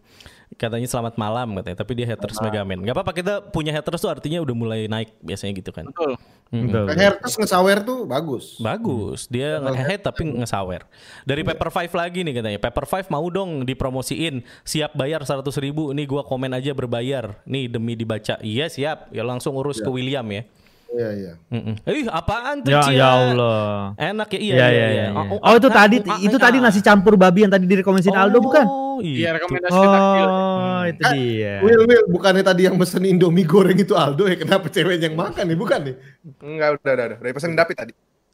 [0.61, 2.85] Katanya selamat malam katanya, tapi dia haters Megaman.
[2.85, 5.89] Gak apa-apa kita punya haters tuh artinya udah mulai naik biasanya gitu kan.
[5.89, 6.21] Betul.
[6.53, 6.69] Mm-mm.
[6.69, 6.85] Betul.
[6.93, 8.61] Hertes ngesawer tuh bagus.
[8.61, 10.85] Bagus, dia nge-hate tapi nge-sawer.
[11.25, 12.59] Dari Paper Five lagi nih katanya.
[12.61, 15.89] Paper Five mau dong dipromosiin, siap bayar 100 ribu.
[15.97, 17.41] Nih gua komen aja berbayar.
[17.49, 18.37] Nih demi dibaca.
[18.45, 19.09] Iya siap.
[19.09, 20.45] Ya langsung urus ke William ya.
[20.91, 21.33] Iya iya.
[21.47, 21.75] Mm-mm.
[21.87, 22.93] Ih apaan tuh Ya, Cia?
[22.99, 23.95] ya Allah.
[23.95, 24.67] Enak ya iya Iya iya.
[24.67, 25.05] iya iya.
[25.15, 25.39] iya.
[25.39, 28.65] Oh itu tadi itu tadi nasi campur babi yang tadi direkomendasiin Aldo bukan?
[28.67, 29.29] Oh Iya iya.
[29.39, 30.27] rekomendasi takjil.
[30.27, 31.55] Oh, itu dia.
[31.63, 35.47] Will Will bukannya tadi yang mesen Indomie goreng itu Aldo ya kenapa cewek yang makan
[35.47, 35.95] nih bukan nih?
[36.43, 37.17] Enggak, udah, udah, udah.
[37.23, 37.93] Udah pesan David tadi.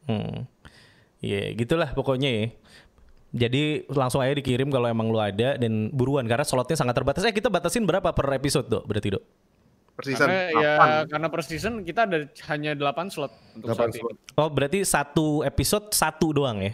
[0.09, 0.49] Hmm.
[1.21, 2.45] Iya gitulah pokoknya ya.
[3.37, 7.21] Jadi langsung aja dikirim kalau emang lu ada dan buruan karena slotnya sangat terbatas.
[7.21, 8.83] Eh kita batasin berapa per episode dok?
[8.87, 9.23] Berarti dok?
[9.97, 10.29] Per season.
[10.29, 10.73] Karena ya
[11.09, 14.13] karena per season kita ada hanya 8 slot untuk Delapan saat slot.
[14.13, 14.37] ini.
[14.37, 16.73] Oh berarti satu episode satu doang ya?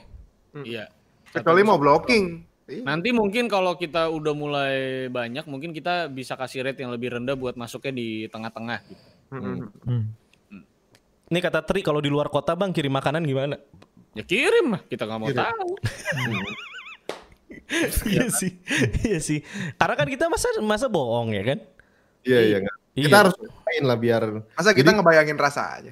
[0.59, 0.83] Iya.
[1.31, 2.43] Kecuali mau blocking.
[2.63, 2.83] Iya.
[2.83, 4.75] Nanti mungkin kalau kita udah mulai
[5.07, 8.79] banyak, mungkin kita bisa kasih rate yang lebih rendah buat masuknya di tengah-tengah.
[8.87, 9.03] Gitu.
[9.33, 9.57] Mm-mm.
[9.83, 10.03] Hmm.
[11.27, 13.55] Ini kata Tri kalau di luar kota bang kirim makanan gimana?
[14.13, 15.41] Ya kirim lah, kita nggak mau Kirim.
[15.41, 15.69] tahu.
[18.05, 18.59] Iya sih,
[19.01, 19.41] iya sih.
[19.77, 21.59] Karena kan kita masa masa bohong ya kan?
[22.21, 22.57] Iya iya
[22.93, 23.03] enggak.
[23.03, 23.21] Kita Iya.
[23.25, 24.23] harus main lah biar.
[24.53, 25.91] Masa kita ngebayangin rasa aja.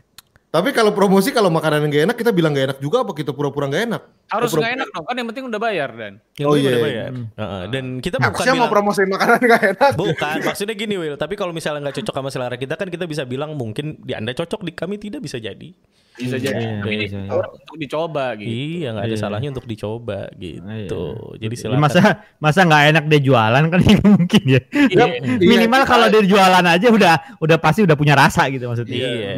[0.51, 3.31] Tapi kalau promosi kalau makanan yang gak enak kita bilang gak enak juga apa kita
[3.31, 4.01] pura-pura gak enak?
[4.27, 6.13] Harus nggak enak dong, kan yang penting udah bayar dan.
[6.35, 6.83] Yang Oh, penting iya, udah iya.
[6.83, 7.09] bayar.
[7.15, 9.91] Heeh, Dan kita bukan Harusnya mau bilang, promosiin makanan gak enak.
[9.95, 11.15] bukan maksudnya gini Will.
[11.15, 14.31] Tapi kalau misalnya nggak cocok sama selera kita kan kita bisa bilang mungkin di anda
[14.31, 15.71] cocok di kami tidak bisa jadi.
[16.11, 16.63] Bisa Iya, jadi.
[16.83, 17.31] iya, iya.
[17.31, 18.51] untuk dicoba gitu.
[18.51, 19.21] Iya nggak ada Iya.
[19.23, 21.03] salahnya untuk dicoba gitu.
[21.39, 21.79] Jadi silakan.
[21.79, 22.01] Masa
[22.37, 23.79] masa nggak enak dia jualan kan
[24.19, 24.61] mungkin ya.
[24.67, 25.05] Iya.
[25.39, 28.99] Minimal kalau dia jualan aja udah udah pasti udah punya rasa gitu maksudnya.
[28.99, 29.31] Iya.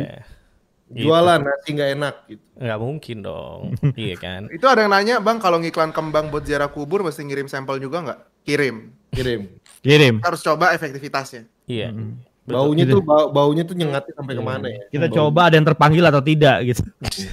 [0.94, 2.44] Jualan nasi gak enak gitu.
[2.58, 3.62] Nggak mungkin dong.
[4.00, 4.46] iya kan.
[4.54, 8.02] Itu ada yang nanya, Bang, kalau ngiklan kembang buat ziarah kubur mesti ngirim sampel juga
[8.06, 8.20] nggak?
[8.46, 8.94] Kirim.
[9.10, 9.42] Kirim.
[9.82, 10.16] Kirim.
[10.22, 11.50] Kita harus coba efektivitasnya.
[11.66, 11.90] Iya.
[12.44, 12.54] Betul.
[12.60, 13.00] Baunya Gitu.
[13.00, 14.84] tuh bau, baunya tuh nyengatnya sampai ke mana ya?
[14.92, 16.84] Kita coba ada yang terpanggil atau tidak gitu.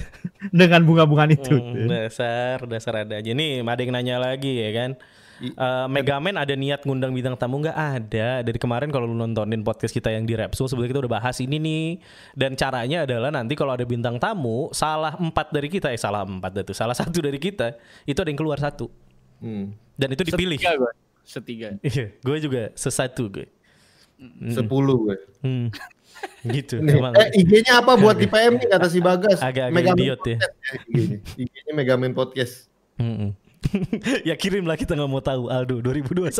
[0.55, 1.53] Dengan bunga-bungaan itu.
[1.53, 3.31] Hmm, dasar, dasar ada aja.
[3.35, 4.91] Nih, ada yang nanya lagi ya kan.
[5.41, 9.89] Eh, Megaman ada niat ngundang bintang tamu nggak ada dari kemarin kalau lu nontonin podcast
[9.89, 11.85] kita yang di Repsol sebelumnya kita udah bahas ini nih
[12.31, 16.61] dan caranya adalah nanti kalau ada bintang tamu salah empat dari kita eh salah empat
[16.61, 17.73] itu salah satu dari kita
[18.03, 18.85] itu ada yang keluar satu
[19.41, 19.73] Hmm.
[19.95, 20.91] dan itu dipilih Setiga gue.
[21.23, 21.67] Setiga.
[21.81, 23.47] iya gue juga sesatu gue
[24.47, 25.17] Sepuluh gue.
[25.41, 25.67] hmm.
[26.45, 29.41] gitu Nih, emang eh IG-nya apa buat di PM nih kata si Bagas?
[29.41, 30.37] Agak-agak Megaman idiot ya.
[30.37, 31.17] Podcast IG-nya.
[31.35, 32.69] IG-nya Megaman Podcast.
[33.01, 33.33] Mm-mm.
[34.27, 36.33] ya kirim lah kita nggak mau tahu Aldo 2021.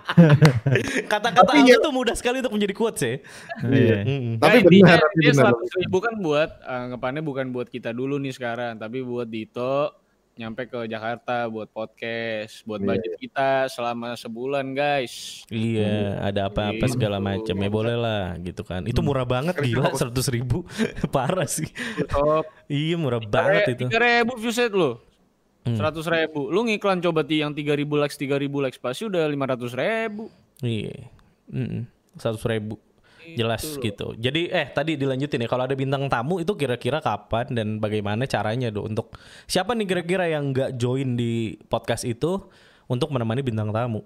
[1.10, 3.14] Kata-kata Aldo ya- tuh mudah sekali untuk menjadi quotes ya.
[3.62, 3.98] Iya.
[4.02, 4.34] Mm-mm.
[4.36, 5.52] Tapi Nah, benar, dia benar.
[5.56, 9.96] 100 ribu kan buat eh, anggapannya bukan buat kita dulu nih sekarang, tapi buat Dito
[10.32, 12.86] nyampe ke Jakarta buat podcast, buat Iya.
[12.86, 15.44] budget kita selama sebulan guys.
[15.46, 16.96] Iya, ada apa-apa Gitu.
[16.96, 18.80] segala macam ya boleh lah gitu kan.
[18.84, 20.64] Itu murah banget gila seratus ribu,
[21.12, 21.68] parah sih.
[22.06, 22.48] Top.
[22.66, 23.84] Iya murah banget itu.
[23.86, 25.04] Tiga ribu viewset lo.
[25.60, 25.76] Hmm.
[25.76, 26.48] Seratus ribu.
[26.48, 29.76] Lu ngiklan coba ti yang tiga ribu likes, tiga ribu likes pasti udah lima ratus
[29.76, 30.32] ribu.
[30.64, 31.08] Iya,
[32.16, 32.80] seratus ribu.
[33.20, 34.16] Jelas gitu.
[34.16, 38.72] Jadi eh tadi dilanjutin ya kalau ada bintang tamu itu kira-kira kapan dan bagaimana caranya
[38.72, 39.12] do untuk
[39.44, 42.40] siapa nih kira-kira yang nggak join di podcast itu
[42.88, 44.02] untuk menemani bintang tamu?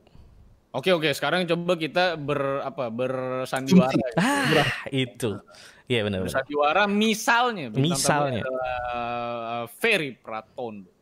[0.74, 3.94] Oke oke, sekarang coba kita ber apa bersandiwara.
[4.18, 5.38] Ah itu,
[5.86, 6.34] iya benar-benar.
[6.34, 7.70] Bersandiwara misalnya.
[7.70, 8.42] Misalnya.
[8.42, 10.93] adalah, uh, Ferry Pratondo.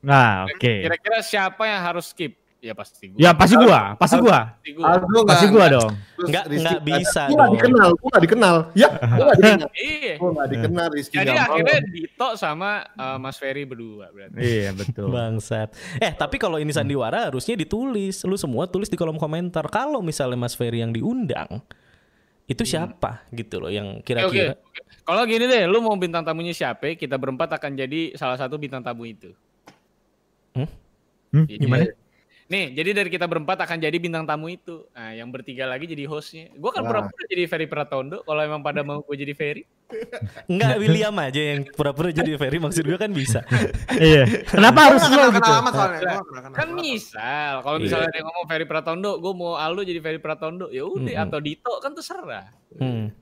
[0.00, 0.72] Nah, oke.
[0.80, 2.36] Kira-kira siapa yang harus skip?
[2.60, 3.16] Ya pasti gue.
[3.16, 4.52] Ya pasti gua, pasti gua.
[4.52, 4.92] Pasti gua.
[5.24, 5.92] Pasti gua dong.
[6.12, 7.54] terus Nggak- Rizky nggak bisa Gua nggak dong.
[7.56, 8.56] dikenal, gua nggak dikenal.
[8.76, 9.68] Ya, gua nggak dikenal.
[9.72, 10.14] Iya.
[10.20, 11.46] Gua dikenal Rizky Jadi Gamal.
[11.46, 14.36] akhirnya Dito sama uh, Mas Ferry berdua berarti.
[14.36, 15.08] Iya, betul.
[15.16, 15.68] Bangsat.
[15.96, 18.20] Eh tapi kalau ini sandiwara harusnya ditulis.
[18.22, 19.64] Lu semua tulis di kolom komentar.
[19.66, 21.64] Kalau misalnya Mas Ferry yang diundang,
[22.44, 24.52] itu siapa gitu loh yang kira-kira.
[24.52, 24.68] oke.
[25.00, 26.92] Kalau gini deh, lu mau bintang tamunya siapa?
[26.92, 29.32] Kita berempat akan jadi salah satu bintang tamu itu.
[30.54, 31.84] Hmm, Jadi- gimana?
[32.50, 34.82] Nih, jadi dari kita berempat akan jadi bintang tamu itu.
[34.90, 36.50] Nah, yang bertiga lagi jadi hostnya.
[36.50, 36.90] Gue kan Wah.
[37.06, 38.26] pura-pura jadi Ferry Pratondo.
[38.26, 39.62] Kalau emang pada mau gue jadi Ferry.
[40.50, 43.46] Enggak William aja yang pura-pura jadi Ferry maksud gue kan bisa.
[43.94, 44.26] Iya.
[44.50, 45.46] Kenapa harus Gua lo gitu?
[45.62, 46.18] amat soalnya.
[46.50, 47.84] Kan misal, kalau Iya.
[47.86, 50.66] misalnya dia ngomong Ferry Pratondo, gue mau Aldo jadi Ferry Pratondo.
[50.74, 52.50] Ya udah, atau Dito kan terserah.
[52.74, 53.14] Hmm.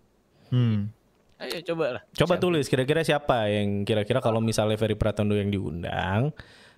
[0.48, 0.88] Hmm.
[1.36, 2.02] Ayo coba lah.
[2.16, 6.32] Coba tulis kira-kira siapa yang kira-kira kalau misalnya Ferry Pratondo yang diundang,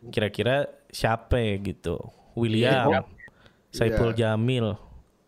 [0.08, 0.56] kira-kira
[0.88, 2.00] siapa gitu?
[2.32, 3.00] William, Iya.
[3.68, 4.74] Saiful Jamil,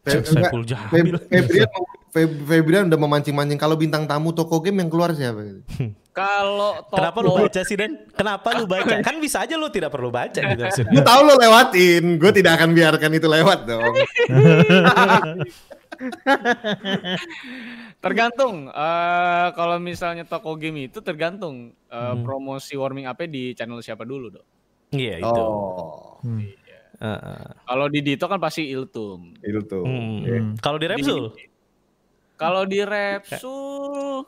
[0.01, 1.15] Fe- Saiful Jamil.
[1.21, 1.69] Fe- Febrian,
[2.09, 5.41] Fe- Febrian udah memancing-mancing kalau bintang tamu toko game yang keluar siapa?
[5.43, 5.61] gitu.
[6.13, 7.93] Kalau toko Kenapa lu baca sih Dan?
[8.13, 9.01] Kenapa lu baca?
[9.01, 10.93] Kan bisa aja lu tidak perlu baca gitu maksudnya.
[10.93, 13.81] Gue tahu lo lewatin, gue tidak akan biarkan itu lewat dong.
[18.05, 24.05] tergantung eh kalau misalnya toko game itu tergantung eh, promosi warming up di channel siapa
[24.05, 24.47] dulu dong.
[24.93, 25.43] Iya itu.
[25.43, 26.47] Oh, Hmm.
[26.97, 27.45] Heeh.
[27.67, 29.35] Kalau di Dito kan pasti Iltum.
[29.41, 29.83] itu tuh.
[29.83, 30.23] Hmm.
[30.23, 30.51] Hmm.
[30.55, 31.35] Kalau di Repsul?
[32.37, 34.23] Kalau di Repsul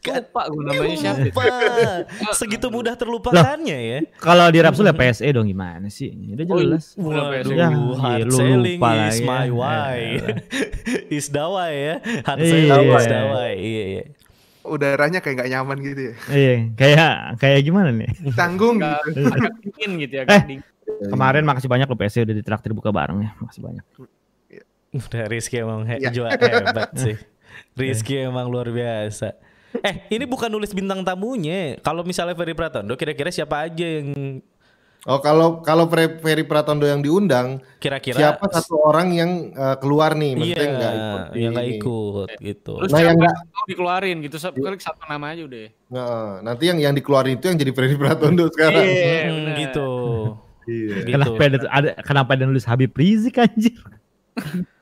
[0.00, 1.44] lupa gue namanya siapa.
[2.40, 3.98] Segitu mudah terlupakannya ya.
[4.16, 6.08] Kalau di Rapsul ya PSE dong gimana sih?
[6.08, 6.96] Udah Oh, jelas.
[6.96, 9.26] Waduh, Ya, hard iya, lu selling lupa is ya.
[9.28, 9.98] my why.
[11.12, 11.94] Is dawai ya.
[12.24, 12.48] Hard Iya.
[12.48, 13.52] selling is dawai.
[13.54, 14.02] Iya, iya.
[14.68, 16.14] Udaranya kayak nggak nyaman gitu ya.
[16.28, 18.10] Iya, kayak kayak gimana nih?
[18.32, 19.20] Canggung Agak, gitu.
[19.26, 20.42] agak dingin gitu ya, Eh.
[20.44, 20.62] dingin.
[20.88, 23.30] Kemarin makasih banyak lo PSE udah ditraktir buka bareng ya.
[23.38, 23.84] Makasih banyak.
[24.90, 26.10] Udah Rizky emang he- Iya.
[26.10, 27.16] jual hebat sih.
[27.78, 29.36] Rizky emang luar biasa.
[29.78, 31.76] Eh, ini bukan nulis bintang tamunya.
[31.78, 34.40] Kalau misalnya Ferry Pratondo, kira-kira siapa aja yang
[35.04, 40.12] Oh kalau kalau Fe- Ferry Pratondo yang diundang, kira-kira siapa satu orang yang eh, keluar
[40.12, 42.72] nih, Iya, maksudnya nggak ikut yang nggak ikut gitu.
[42.76, 45.66] Terus Nah, yang nggak- dikeluarin gitu, so- klik satu nama aja udah.
[45.88, 46.10] Nah,
[46.42, 48.84] nanti yang yang dikeluarin itu yang jadi Ferry Pratondo sekarang.
[48.84, 49.88] Iya, Hmm, gitu.
[50.66, 50.94] Iya.
[51.00, 51.10] gitu.
[51.14, 53.78] Kenapa ada, ada kenapa ada nulis Habib Rizik anjir?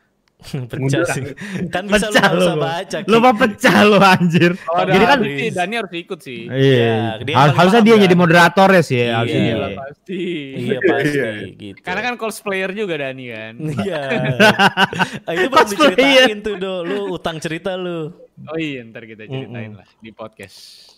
[0.70, 1.24] Pecah sih.
[1.68, 2.40] Kan bisa lu Pecah lu.
[2.40, 2.96] usah baca.
[3.02, 4.52] Lu mah pecah lu anjir.
[4.66, 5.18] Oh, Jadi kan
[5.52, 6.46] Dani harus ikut sih.
[6.46, 8.02] Iya, dia Har- paling harusnya dia kan?
[8.02, 9.12] jadi moderator ya sih, Iya.
[9.14, 9.76] harusnya Iya dia.
[9.76, 10.22] pasti.
[10.54, 11.30] Iya pasti Iya.
[11.52, 11.78] gitu.
[11.80, 13.54] Karena kan cosplayer juga Dani kan.
[13.58, 14.02] Iya.
[15.26, 15.94] Ah, itu Cosplayer.
[15.94, 16.74] diceritain tuh do.
[16.80, 18.12] Lu utang cerita lu.
[18.44, 20.88] Oh iya, ntar kita ceritain lah di podcast.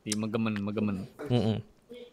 [0.00, 0.96] Di megemen, megemen.
[1.26, 1.56] Mm-mm.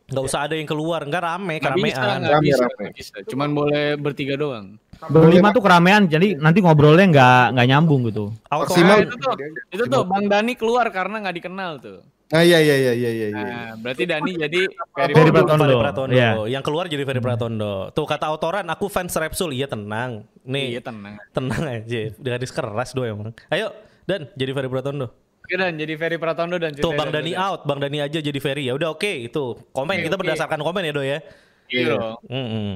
[0.05, 2.85] Nggak usah ada yang keluar, nggak rame, Nggak bisa, Rame, bisa, rame.
[2.93, 3.15] bisa.
[3.25, 4.77] Cuman boleh bertiga doang.
[5.05, 8.29] Berlima tuh keramaian, jadi nanti ngobrolnya nggak nggak nyambung gitu.
[8.47, 9.33] Auto Maksimal- Nah, itu tuh,
[9.73, 11.99] itu tuh Bang Dani keluar karena nggak dikenal tuh.
[12.25, 13.27] Nah, iya iya iya iya iya.
[13.27, 13.43] iya.
[13.43, 14.61] Nah, berarti Dani jadi
[14.95, 15.33] Ferry Pratondo.
[15.35, 15.61] Pratondo.
[15.63, 16.13] Ferry Pratondo.
[16.15, 16.29] Iya.
[16.49, 17.73] Yang keluar jadi Ferry Pratondo.
[17.91, 19.53] Tuh kata autoran, aku fans Repsul.
[19.53, 20.25] Iya tenang.
[20.41, 21.15] Iya Nih, tenang.
[21.31, 21.99] tenang aja.
[22.15, 23.29] Gadis keras do emang.
[23.47, 23.73] Ayo,
[24.05, 25.13] dan jadi Ferry Pratondo.
[25.45, 28.65] Oke dan jadi Ferry Pratondo dan Tuh Bang Dani out, Bang Dani aja jadi Ferry.
[28.65, 29.53] Ya udah oke, itu.
[29.69, 31.21] Komen kita berdasarkan komen ya, Do ya.
[31.65, 32.17] Iya dong.
[32.25, 32.73] Mm.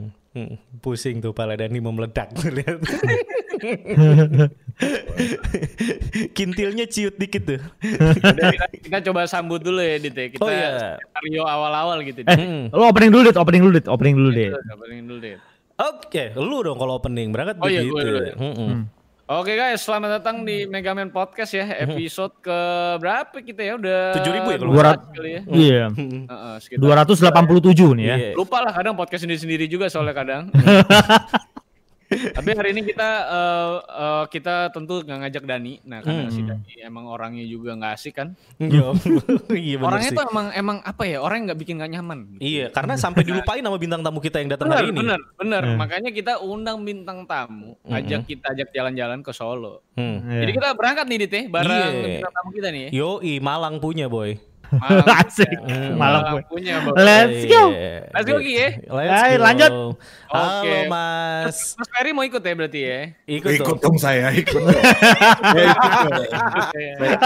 [0.79, 2.77] Pusing tuh pala Dani mau meledak lihat.
[6.31, 7.59] Kintilnya ciut dikit tuh.
[8.21, 10.27] Udah, kita, kita coba sambut dulu ya Dit ya.
[10.29, 10.95] Kita Oh, iya.
[10.95, 12.21] skenario awal-awal gitu.
[12.23, 12.63] Eh, Hmm.
[12.69, 13.35] lu opening dulu, Dit.
[13.35, 13.87] opening dulu, Dit.
[13.87, 14.49] opening dulu deh.
[14.53, 15.35] Opening dulu deh.
[15.79, 17.93] Oke, lu dong kalau opening berangkat Oh iya, begitu.
[17.93, 18.35] gue dulu ya.
[18.35, 18.55] Mm-mm.
[18.69, 18.81] Hmm.
[19.29, 22.59] Oke guys, selamat datang di Megaman Podcast ya, episode ke
[22.97, 23.73] berapa kita ya?
[23.77, 24.97] Udah 7.000 ya kalau nggak 200 salah.
[25.13, 25.41] kali ya.
[25.53, 25.83] Iya.
[26.33, 27.05] Heeh, sekitar.
[27.29, 28.15] 287 nih ya.
[28.17, 28.29] Iya.
[28.33, 30.49] Lupa lah kadang podcast sendiri-sendiri juga soalnya kadang.
[32.29, 35.73] Tapi hari ini kita eh, eh, kita tentu nggak ngajak Dani.
[35.83, 36.49] Nah, karena si Hmm.
[36.51, 38.35] Dani emang orangnya juga nggak asik kan.
[38.57, 38.91] Iya,
[39.57, 40.17] iya bener Orangnya sih.
[40.17, 41.17] tuh emang emang apa ya?
[41.19, 42.19] Orang yang nggak bikin nggak nyaman.
[42.29, 42.41] gitu.
[42.41, 44.99] Iya, karena sampai dilupain sama bintang tamu kita yang datang Benar, hari ini.
[44.99, 45.63] benar, benar.
[45.63, 45.77] Hmm.
[45.77, 49.85] Makanya kita undang bintang tamu, ajak kita ajak jalan-jalan ke Solo.
[49.93, 50.23] Hmm.
[50.25, 51.87] Jadi kita berangkat nih Dit ya, bareng Iya.
[52.17, 52.89] bintang tamu kita nih ya.
[52.95, 54.48] Yoi, Malang punya boy.
[54.71, 55.49] Malang Asik.
[55.49, 55.77] punya.
[55.93, 56.73] Malang Malang punya.
[56.93, 57.63] Let's go.
[57.69, 57.95] Iya.
[58.09, 58.69] Let's go, Ki, ya.
[58.85, 59.43] Let's Ayo, go.
[59.43, 59.71] lanjut.
[60.29, 60.75] Halo Oke.
[60.85, 61.57] Mas.
[61.73, 62.99] Mas Ferry mau ikut ya berarti ya?
[63.25, 63.79] Ikut, Ikut dong.
[63.81, 64.69] dong saya, ikut dong.
[65.49, 66.13] Saya ikut dong.
[66.71, 67.01] Iya.
[67.01, 67.19] Saya ikut.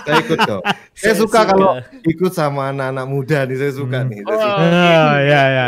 [0.00, 0.62] Saya ikut dong.
[0.64, 1.50] Saya Saya suka suka.
[1.50, 1.72] kalau
[2.02, 4.20] ikut sama anak-anak muda nih, saya suka nih.
[4.24, 4.62] Saya suka.
[4.64, 5.66] Oh, ya ya.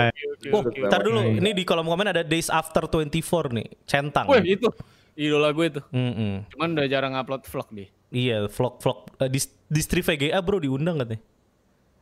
[0.51, 1.21] Oh, ntar dulu.
[1.37, 3.13] Ini di kolom komen ada Days After 24
[3.53, 3.69] nih.
[3.85, 4.25] Centang.
[4.27, 4.69] Wih itu
[5.15, 5.69] idola gue.
[5.93, 6.49] Mm-mm.
[6.49, 9.07] Cuman udah jarang upload vlog deh Iya, vlog-vlog.
[9.21, 9.39] Eh, di,
[9.71, 11.23] distri VGA bro diundang katanya.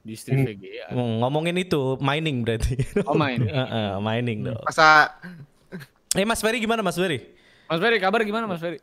[0.09, 0.89] di stream VGA.
[0.89, 2.81] Hmm, ngomongin itu, mining berarti.
[3.05, 3.45] Oh main.
[3.45, 4.63] Heeh, mining dong.
[4.65, 5.13] Masa
[6.17, 7.21] Eh Mas Ferry gimana Mas Ferry?
[7.69, 8.81] Mas Ferry kabar gimana Mas Ferry?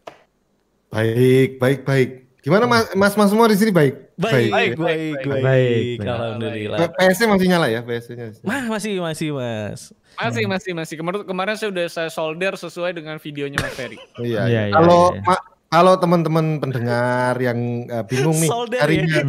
[0.94, 2.10] Baik, baik, baik.
[2.46, 4.14] Gimana mas, mas, mas semua di sini baik?
[4.22, 5.98] Baik, baik, baik, baik, baik, baik, baik.
[6.06, 6.78] Alhamdulillah.
[6.94, 8.30] PS masih nyala ya, PS nya.
[8.46, 9.90] Mah masih masih Mas.
[10.14, 13.98] Masih masih masih kemarin kemarin saya udah saya solder sesuai dengan videonya Mas Ferry.
[14.22, 14.46] Iya.
[14.46, 14.78] Iya, iya.
[14.78, 15.74] iya, Kalau iya.
[15.76, 19.24] kalau teman-teman pendengar yang eh, bingung nih, Solder carinya, ya.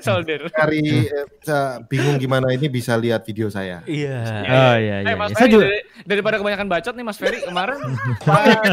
[0.06, 0.40] solder.
[0.48, 3.80] cari eh, sa- bingung gimana ini bisa lihat video saya.
[3.84, 4.18] Iya.
[4.44, 5.16] Oh iya Eh iya.
[5.16, 7.78] Mas Ferry juga dari- daripada kebanyakan bacot nih Mas Ferry kemarin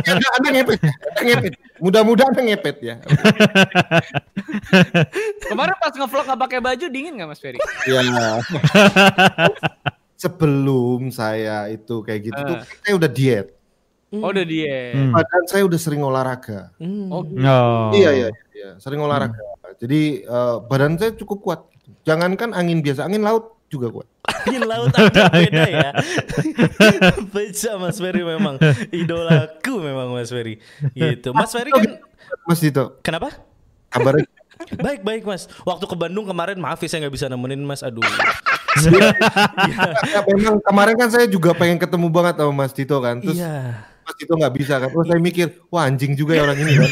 [0.03, 1.53] anda, anda ngepet, anda ngepet.
[1.79, 2.95] Mudah-mudahan anda ngepet ya.
[5.49, 7.57] kemarin pas ngevlog nggak pakai baju dingin nggak Mas Ferry?
[7.87, 8.41] Iya.
[10.17, 13.56] Sebelum saya itu kayak gitu tuh, saya udah diet.
[14.15, 14.95] Oh udah dia.
[14.95, 15.11] Hmm.
[15.11, 16.71] Badan saya udah sering olahraga.
[16.79, 17.11] Hmm.
[17.11, 17.91] Oh Oh.
[17.91, 19.35] Iya, iya, iya, sering olahraga.
[19.77, 21.61] Jadi eh, badan saya cukup kuat.
[22.07, 24.07] Jangankan angin biasa, angin laut juga kuat.
[24.47, 25.89] Angin laut aja beda ya.
[27.35, 28.55] Beda Mas Ferry memang.
[28.95, 30.63] Idolaku memang Mas Ferry.
[30.95, 31.35] Gitu.
[31.35, 31.99] Mas Ferry kan
[32.47, 33.31] Mas Dito, kenapa?
[33.91, 34.23] kabarnya
[34.79, 35.51] Baik baik Mas.
[35.63, 37.83] Waktu ke Bandung kemarin maaf ya saya nggak bisa nemenin Mas.
[37.83, 38.03] Aduh.
[40.07, 43.19] ya, memang kemarin kan saya juga pengen ketemu banget sama Mas Dito kan.
[43.19, 43.83] Terus Iya.
[44.07, 44.87] Mas Dito nggak bisa kan.
[44.87, 46.89] Terus saya mikir, wah anjing juga ya orang ini kan.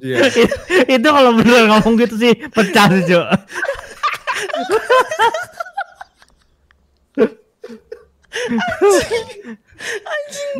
[0.00, 0.30] Iya.
[0.86, 3.26] itu kalau bener ngomong gitu sih pecah sih, Cuk.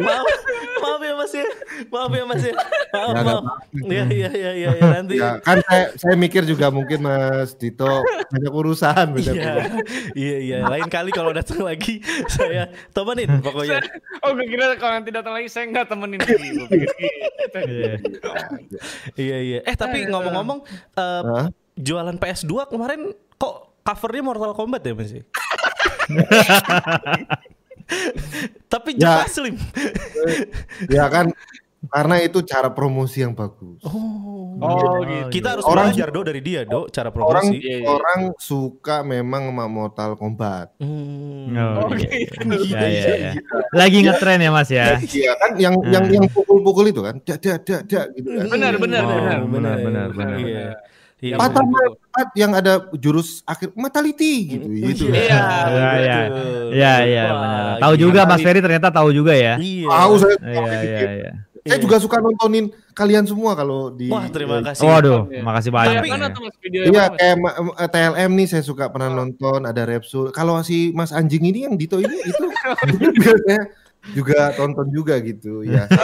[0.00, 0.26] maaf,
[0.82, 1.46] maaf ya Mas ya.
[1.88, 2.54] Maaf ya Mas ya.
[2.54, 3.44] Maaf, Ya, nggak maaf.
[3.72, 5.16] Iya iya iya iya ya, nanti.
[5.16, 9.10] Ya, kan saya, saya mikir juga mungkin Mas Dito banyak urusan.
[9.10, 9.54] banyak Iya,
[10.14, 10.56] iya, iya.
[10.62, 11.98] Lain kali kalau datang lagi
[12.30, 13.82] saya temenin pokoknya.
[14.22, 16.48] Oh gue kira kalau nanti datang lagi saya nggak temenin lagi.
[16.58, 17.58] Gua pikir gitu.
[17.58, 17.92] Iya.
[19.18, 19.58] Iya, iya.
[19.66, 20.58] Eh tapi ngomong-ngomong,
[20.94, 21.46] eh, Hah?
[21.74, 23.10] jualan PS2 kemarin
[23.40, 25.10] kok covernya Mortal Kombat ya Mas?
[28.70, 29.26] tapi Ya.
[29.26, 29.56] Jepang Slim.
[30.86, 31.34] Ya kan
[31.88, 33.80] karena itu cara promosi yang bagus.
[33.82, 35.32] Oh, Oh gitu.
[35.32, 37.56] Kita harus Orang- belajar do dari dia do cara Orang promosi.
[37.56, 37.88] Iya, iya.
[37.88, 40.76] orang suka memang sama Mortal Kombat.
[40.76, 41.56] Hmm.
[41.56, 42.28] Oh, Oh iya.
[42.28, 42.68] gitu.
[42.68, 43.32] Ya, ya, ya.
[43.72, 45.00] Lagi ngetren ya Mas ya.
[45.00, 47.16] Iya kan yang yang yang pukul-pukul itu kan.
[47.24, 48.44] Dak dak dak dak gitu kan.
[48.52, 49.38] Benar benar Oh, benar.
[49.48, 50.36] benar, benar, benar.
[50.36, 50.68] Iya.
[51.20, 51.36] Iya.
[51.36, 55.04] Patah empat yang ada jurus akhir mentality gitu gitu.
[55.08, 55.40] Iya.
[55.68, 56.18] Iya, iya.
[56.72, 57.24] Iya, iya.
[57.76, 59.56] Tahu juga Mas Ferry ternyata tahu juga ya.
[59.56, 59.88] Iya.
[59.88, 60.36] Tahu saya.
[60.40, 61.32] Iya, iya, iya.
[61.60, 64.80] Saya juga suka nontonin kalian semua kalau di Wah, terima kasih.
[64.82, 65.42] Waduh, Iya.
[65.42, 66.02] makasih Tapi banyak.
[66.08, 66.28] ya.
[66.30, 67.36] tuh mas video Iya kayak
[67.86, 70.30] TLM nih saya suka pernah nonton ada Repsul.
[70.30, 72.44] Kalau si Mas Anjing ini yang Dito ini itu
[73.44, 73.60] saya
[74.16, 75.84] juga tonton juga gitu ya.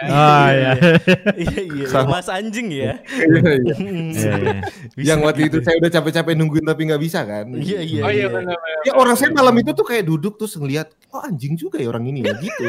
[0.00, 0.08] Ya?
[0.10, 0.72] Oh iya.
[1.44, 1.86] Iya, iya.
[1.92, 2.18] Sama.
[2.18, 2.96] Mas anjing ya.
[3.04, 3.74] Iya, iya.
[3.76, 4.58] Iya, iya.
[4.96, 7.44] Yang waktu itu saya udah capek-capek nungguin tapi nggak bisa kan.
[7.52, 8.02] Iya, iya.
[8.02, 8.28] Oh iya iya.
[8.32, 8.56] benar.
[8.88, 12.08] Ya orang saya malam itu tuh kayak duduk terus ngeliat, oh anjing juga ya orang
[12.08, 12.64] ini ya gitu.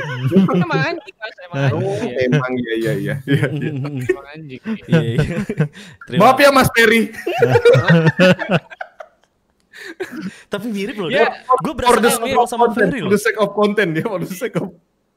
[0.51, 3.15] Emang anjing mas, emang oh, emang iya iya iya.
[3.23, 3.45] iya.
[3.47, 4.61] Emang anjing.
[4.91, 5.37] Iya, iya.
[6.03, 7.01] Terima- Maaf ya Mas Ferry.
[10.47, 11.07] Tapi mirip loh.
[11.07, 11.31] Iya.
[11.59, 13.11] Gue For the berasa of sama content, Ferry for loh.
[13.11, 14.69] the sake of content ya, for the sake of.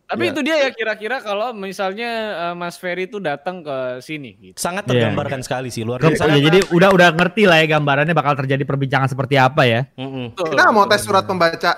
[0.04, 0.32] Tapi Iya.
[0.36, 2.10] itu dia ya kira-kira kalau misalnya
[2.42, 4.56] eh, Mas Ferry tuh datang ke sini gitu.
[4.56, 5.08] Sangat Iya.
[5.08, 6.28] tergambarkan sekali sih luar biasa.
[6.28, 9.88] ya, jadi udah udah ngerti lah ya gambarannya bakal terjadi perbincangan seperti apa ya.
[9.96, 10.36] Mm-mm.
[10.36, 11.72] kita mau tes surat pembaca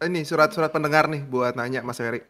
[0.00, 2.22] ini surat-surat pendengar nih buat nanya Mas Ferry.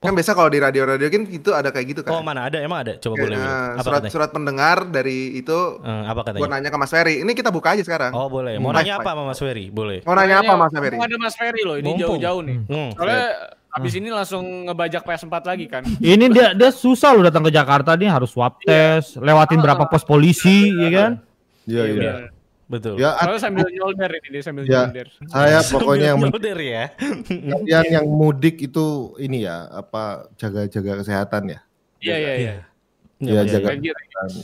[0.00, 2.16] Kan biasa kalau di radio-radio kan itu ada kayak gitu kan.
[2.16, 3.36] Oh mana ada emang ada coba Kayak, boleh.
[3.36, 4.12] eh, Apa surat katanya?
[4.16, 6.48] surat pendengar dari itu Eh, apa gue katanya?
[6.50, 7.14] nanya ke Mas Ferry.
[7.20, 8.08] Ini kita buka aja sekarang.
[8.10, 8.56] Oh boleh.
[8.56, 8.80] Mau Hmm.
[8.80, 9.68] nanya apa sama Mas Ferry?
[9.68, 10.00] Boleh.
[10.00, 10.96] Mau nanya apa Mas Ferry?
[10.96, 12.56] Mumpung ada Mas Ferry loh, ini jauh-jauh nih.
[12.64, 12.90] Hmm.
[12.96, 13.24] Soalnya
[13.70, 15.82] abis ini langsung ngebajak PS4 lagi kan.
[16.02, 20.00] Ini dia dia susah loh datang ke Jakarta nih harus swab test, lewatin berapa pos
[20.02, 21.10] polisi, ya kan?
[21.68, 22.12] Iya iya.
[22.70, 22.72] Iya.
[22.72, 22.94] Betul.
[22.96, 24.86] Ya Soalnya sambil nyolder ini dia sambil Ya.
[24.86, 25.06] nyolder.
[25.26, 26.84] saya pokoknya yang Nyolder ya.
[27.26, 28.86] kalian yang mudik itu
[29.18, 31.58] ini ya apa jaga-jaga kesehatan ya.
[31.98, 32.54] Iya iya iya.
[33.20, 33.66] Iya, iya, jaga.
[33.68, 33.92] Lagi-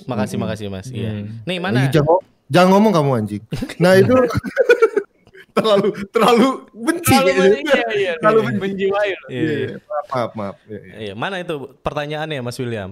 [0.04, 0.90] Makasih makasih Mas.
[0.90, 1.10] Iya.
[1.14, 1.46] Hmm.
[1.46, 1.86] Nih Ih, mana?
[1.86, 3.42] Jangan, jangan ngomong kamu anjing.
[3.78, 4.12] Nah itu
[5.56, 7.14] terlalu terlalu benci.
[7.14, 7.72] Terlalu kayaknya.
[7.72, 8.12] iya iya.
[8.18, 9.28] Terlalu menjiwai loh.
[9.28, 9.56] Iya, Iya, iya.
[9.62, 9.76] iya.
[9.80, 10.30] Maaf maaf.
[10.34, 10.56] maaf.
[10.66, 10.94] Iya, iya.
[11.00, 12.90] Iya, mana itu pertanyaannya Mas William?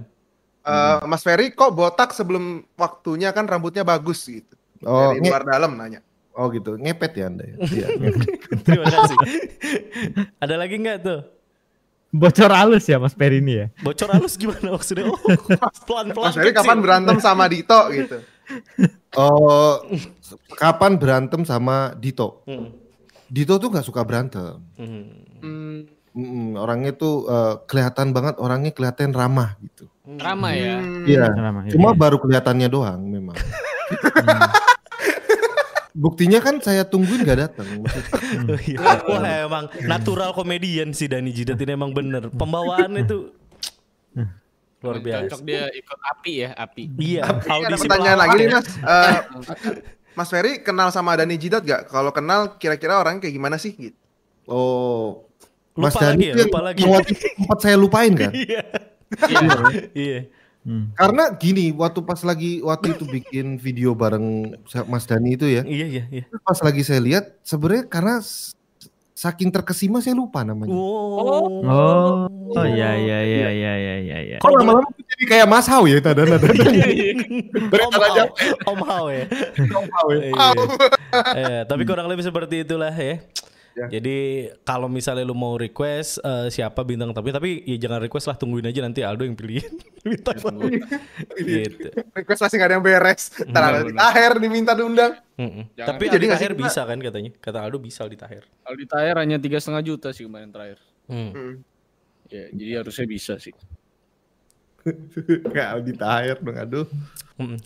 [0.65, 4.57] Eh, Mas Ferry kok botak sebelum waktunya kan rambutnya bagus gitu.
[4.85, 6.01] Oh, Dari luar dalam nanya.
[6.35, 6.77] oh gitu.
[6.77, 7.57] Ngepet ya Anda ya.
[7.63, 8.29] Iya, ngepet.
[8.63, 9.17] Terima kasih.
[10.39, 11.21] Ada lagi nggak tuh?
[12.15, 13.67] Bocor halus ya Mas Peri ini ya.
[13.83, 15.11] Bocor halus gimana maksudnya?
[15.11, 15.19] Oh,
[15.91, 16.31] pelan-pelan.
[16.31, 16.63] Mas Ferry kecil.
[16.63, 18.17] kapan berantem sama Dito gitu.
[19.15, 19.83] Oh,
[20.55, 22.47] kapan berantem sama Dito?
[22.47, 22.71] Hmm.
[23.27, 24.63] Dito tuh nggak suka berantem.
[24.79, 25.91] Hmm.
[26.15, 29.91] Hmm, orangnya tuh eh, kelihatan banget orangnya kelihatan ramah gitu.
[30.07, 30.79] ramah ya.
[30.79, 31.03] Hmm.
[31.11, 31.27] Iya.
[31.35, 31.99] Ramah, Cuma iya.
[31.99, 33.35] baru kelihatannya doang memang.
[35.95, 37.67] Buktinya kan saya tungguin gak datang.
[37.79, 38.19] Maksudnya,
[38.51, 38.79] Oh, iya.
[39.07, 42.35] Wah emang natural komedian sih Dani Jidat ini emang bener.
[42.35, 43.31] Pembawaannya tuh
[44.85, 45.33] luar biasa.
[45.33, 46.83] Cocok dia ikut api ya, api.
[46.99, 48.53] Iya, Ini ada pertanyaan lagi nih ya.
[48.53, 48.69] Mas.
[48.75, 49.19] Eh,
[50.13, 51.89] Mas Ferry kenal sama Dani Jidat gak?
[51.89, 53.97] Kalau kenal kira-kira orang kayak gimana sih gitu?
[54.45, 55.25] oh,
[55.73, 56.81] Mas Lupa lagi Dani ya, tuh yang lupa lagi.
[56.85, 58.31] itu sempat saya lupain kan?
[58.45, 58.63] Iya.
[59.95, 60.21] Iya.
[60.65, 60.97] Hmm.
[60.97, 64.57] Karena gini, waktu pas lagi waktu itu bikin video bareng
[64.89, 66.25] Mas Dani itu ya, Iya, iya, iya.
[66.41, 68.25] pas lagi saya lihat sebenarnya karena
[69.15, 70.73] saking terkesima saya lupa namanya.
[70.73, 71.61] Oh.
[71.65, 74.19] Oh, oh iya iya iya iya iya iya.
[74.25, 74.37] iya.
[74.41, 76.45] Kok lama-lama jadi kayak Mas Hau ya tadi nada
[77.85, 78.27] Om Hao,
[78.69, 79.25] Om Hao ya.
[80.19, 80.49] Iya.
[81.37, 83.23] Eh, tapi kurang lebih seperti itulah ya.
[83.75, 83.99] Ya.
[83.99, 84.19] Jadi
[84.63, 88.63] kalau misalnya lu mau request eh, siapa bintang tapi tapi ya jangan request lah tungguin
[88.65, 89.67] aja nanti Aldo yang pilihin
[90.07, 90.71] bintang tamu.
[91.35, 91.91] gitu.
[92.15, 93.23] Request masih gak ada yang beres.
[93.45, 95.19] Ntar ada di akhir diminta diundang.
[95.75, 97.31] Tapi Jadi kita- bisa kan katanya.
[97.37, 98.47] Kata Aldo bisa Aldi Tahir.
[98.63, 100.79] Aldi Tahir hanya tiga setengah juta sih kemarin terakhir.
[101.11, 101.35] Hmm.
[101.35, 101.55] Hmm.
[102.31, 103.53] Ya, jadi harusnya bisa sih.
[105.51, 106.87] Kayak Aldi Tahir dong, aduh.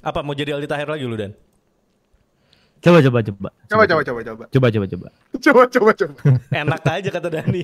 [0.01, 1.37] Apa mau jadi Aldi Tahir lagi lu Dan?
[2.79, 3.51] Coba coba coba.
[3.67, 4.45] Coba coba coba coba.
[4.51, 5.09] Coba coba coba.
[5.43, 6.15] Coba coba coba.
[6.55, 7.63] Enak aja kata Dani.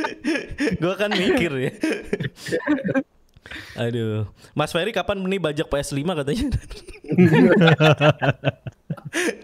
[0.80, 1.72] Gua kan mikir ya.
[3.76, 4.24] Aduh,
[4.56, 6.46] Mas Ferry kapan nih bajak PS5 katanya?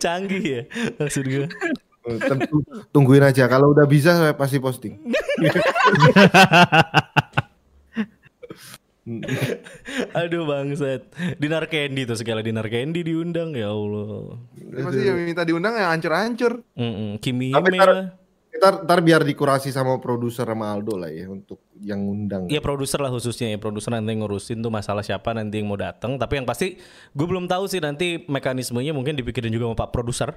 [0.03, 0.63] Canggih ya
[0.97, 1.47] maksud gue.
[2.25, 3.45] Tentu tungguin aja.
[3.51, 4.97] Kalau udah bisa saya pasti posting.
[10.21, 11.09] Aduh bangsat.
[11.41, 14.37] Dinar Candy tuh segala Dinar Candy diundang ya Allah.
[14.55, 16.61] Masih yang minta diundang yang hancur-hancur.
[16.77, 17.17] Mm-mm.
[17.19, 18.15] Kimi Tapi lah.
[18.59, 22.51] Ntar, ntar biar dikurasi sama produser sama Aldo lah ya untuk yang undang.
[22.51, 25.79] Iya produser lah khususnya ya produser nanti yang ngurusin tuh masalah siapa nanti yang mau
[25.79, 26.19] datang.
[26.19, 26.75] Tapi yang pasti
[27.15, 30.35] gue belum tahu sih nanti mekanismenya mungkin dipikirin juga sama Pak produser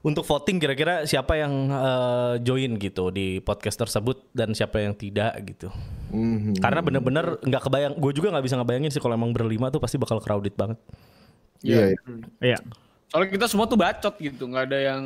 [0.00, 5.36] untuk voting kira-kira siapa yang eh, join gitu di podcast tersebut dan siapa yang tidak
[5.44, 5.68] gitu.
[6.08, 6.56] Mhm.
[6.56, 10.00] Karena bener-bener nggak kebayang, gue juga nggak bisa ngebayangin sih kalau emang berlima tuh pasti
[10.00, 10.80] bakal crowded banget.
[11.60, 11.92] Iya.
[11.92, 11.98] iya.
[12.40, 12.58] Iya.
[13.10, 15.04] Soalnya kita semua tuh bacot gitu, nggak ada yang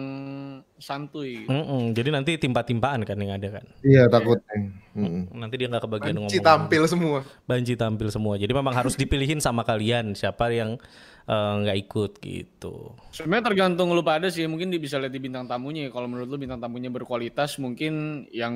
[0.76, 1.48] santuy.
[1.48, 3.64] Mm-mm, jadi nanti timpa-timpaan kan yang ada kan.
[3.80, 4.76] Iya takutnya.
[4.92, 5.33] Mhm.
[5.33, 6.44] Nanti dia nggak kebagian Banci ngomong.
[6.44, 7.18] tampil semua.
[7.48, 8.35] Banci tampil semua.
[8.37, 10.76] Jadi memang harus dipilihin sama kalian siapa yang
[11.24, 12.92] eh, nggak ikut gitu.
[13.10, 15.87] Sebenarnya tergantung lu pada sih, mungkin dia bisa lihat di bintang tamunya.
[15.87, 15.90] ya.
[15.90, 18.54] Kalau menurut lu bintang tamunya berkualitas, mungkin yang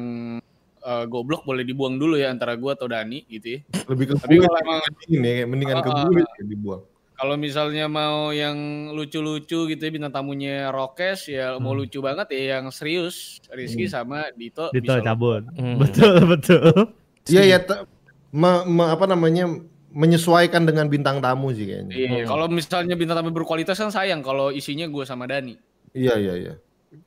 [0.78, 3.60] eh, goblok boleh dibuang dulu ya antara gua atau Dani gitu ya.
[3.88, 6.82] Lebih ke Tapi kalau emang mendingin ya, mendingan ke Ah, buit ya dibuang.
[7.18, 8.54] kalau misalnya mau yang
[8.94, 14.30] lucu-lucu gitu ya bintang tamunya Rokes ya mau lucu banget ya yang serius Rizky sama
[14.30, 15.42] Dito, Dito bisa cabut.
[15.58, 15.82] Hmm.
[15.82, 16.94] Betul betul.
[17.26, 17.82] Iya ya, te-
[18.30, 19.50] me- me- apa namanya
[19.92, 21.94] menyesuaikan dengan bintang tamu sih kayaknya.
[21.96, 25.56] Iya, kalau misalnya bintang tamu berkualitas kan sayang kalau isinya gue sama Dani.
[25.96, 26.54] Iya iya iya.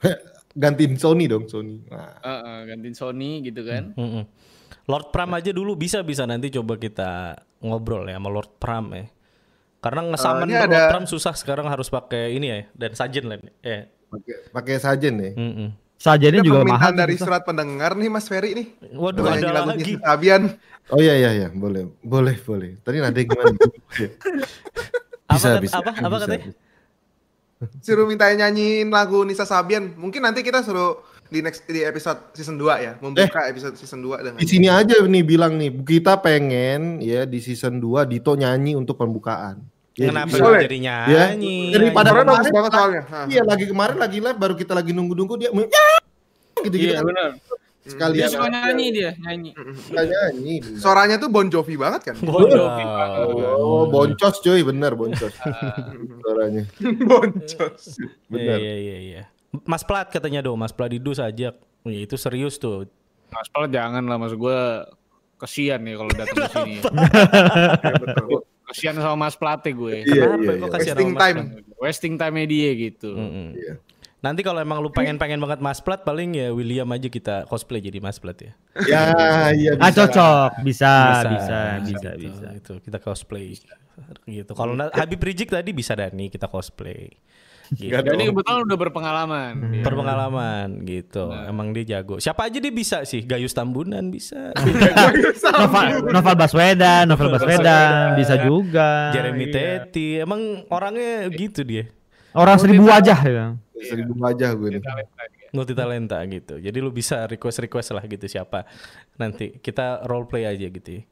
[0.62, 1.80] Gantiin Sony dong Sony.
[1.88, 3.96] Nah, Heeh, gantiin Sony gitu kan.
[3.96, 4.28] Mm-mm.
[4.84, 9.08] Lord Pram aja dulu bisa bisa nanti coba kita ngobrol ya sama Lord Pram ya.
[9.80, 13.40] Karena ngesamen Lord ada- Pram susah sekarang harus pakai ini ya dan sajen lah.
[13.64, 13.88] Eh.
[14.12, 15.32] pakai pakai sajen ya.
[15.40, 15.70] mm-mm.
[16.02, 16.92] Sajennya Ada juga mahal.
[16.98, 17.26] dari susah.
[17.30, 18.68] surat pendengar nih Mas Ferry nih.
[18.92, 19.94] Waduh Nyanyi ada lagunya lagi.
[20.02, 20.42] Sabian.
[20.90, 21.94] Oh iya iya iya, boleh.
[22.02, 22.82] Boleh boleh.
[22.82, 23.54] Tadi ada gimana?
[25.30, 26.26] Apa Bisa, kat- bisa, apa apa bisa.
[26.28, 26.52] katanya?
[27.86, 29.94] Suruh minta nyanyiin lagu Nisa Sabian.
[29.94, 31.00] Mungkin nanti kita suruh
[31.30, 35.00] di next di episode season 2 ya, membuka episode season 2 dengan Di sini aja
[35.00, 39.62] nih bilang nih, kita pengen ya di season 2 Dito nyanyi untuk pembukaan.
[39.92, 40.62] Ya, Kenapa lu Boleh.
[40.64, 40.98] jadi Ya,
[41.36, 41.58] nyanyi?
[41.70, 43.02] daripada Suaranya bagus kemarin, banget soalnya.
[43.28, 45.50] Iya, lagi kemarin lagi live baru kita lagi nunggu-nunggu dia
[46.62, 47.30] gitu gitu Iya benar.
[47.82, 49.52] Sekali Dia suka nyanyi dia, nyanyi.
[49.90, 50.56] nyanyi.
[50.78, 52.16] Suaranya tuh Bon Jovi banget kan?
[52.22, 52.70] Bodoh.
[53.58, 55.34] Oh, boncos cuy, bener boncos.
[56.22, 56.64] Suaranya.
[57.10, 57.98] Boncos.
[57.98, 58.58] Iya Bener.
[58.62, 59.24] iya iya iya.
[59.66, 61.58] Mas Plat katanya dong, Mas Pladidu sajak.
[61.82, 62.86] Ya, itu serius tuh.
[63.28, 64.60] Mas Pal jangan lah maksud gue
[65.38, 66.76] kesian ya kalau datang ke sini.
[67.82, 68.46] Ya, betul.
[68.72, 70.08] Kesian sama Mas Plate gue.
[70.08, 70.74] Iya, Kenapa iya, kok iya.
[70.74, 71.38] kasihan Wasting sama Mas time.
[71.38, 71.80] Plat?
[71.82, 73.12] Wasting time dia gitu.
[73.14, 73.50] Mm-mm.
[73.56, 73.74] Iya.
[74.22, 77.98] Nanti kalau emang lu pengen-pengen banget Mas Plat paling ya William aja kita cosplay jadi
[77.98, 78.54] Mas Plat ya.
[78.86, 79.04] Ya,
[79.58, 80.06] iya Ah bisa.
[80.06, 80.94] cocok, bisa,
[81.26, 81.60] bisa, bisa,
[81.90, 82.48] gitu, bisa.
[82.54, 83.58] Itu kita cosplay
[84.30, 84.52] gitu.
[84.54, 87.10] Kalau Habib Rizik tadi bisa Dani kita cosplay.
[87.72, 87.88] Gitu.
[87.88, 89.52] Dan ini kebetulan udah berpengalaman.
[89.56, 89.72] Hmm.
[89.72, 89.84] dia.
[89.88, 91.32] Berpengalaman gitu.
[91.48, 92.20] Emang dia jago.
[92.20, 93.24] Siapa aja dia bisa sih.
[93.24, 94.52] Gayus Tambunan bisa.
[95.56, 99.16] Novel, Novel Baswedan, Novel Baswedan, bisa juga.
[99.16, 99.88] Jeremy Iya.
[99.88, 100.20] Teti.
[100.20, 101.88] Emang orangnya gitu dia.
[102.36, 103.46] Orang seribu wajah ya.
[103.76, 104.82] Seribu wajah gue nih.
[105.56, 106.60] Multi talenta gitu.
[106.60, 108.68] Jadi lu bisa request-request lah gitu siapa.
[109.16, 111.04] Nanti kita role play aja gitu ya.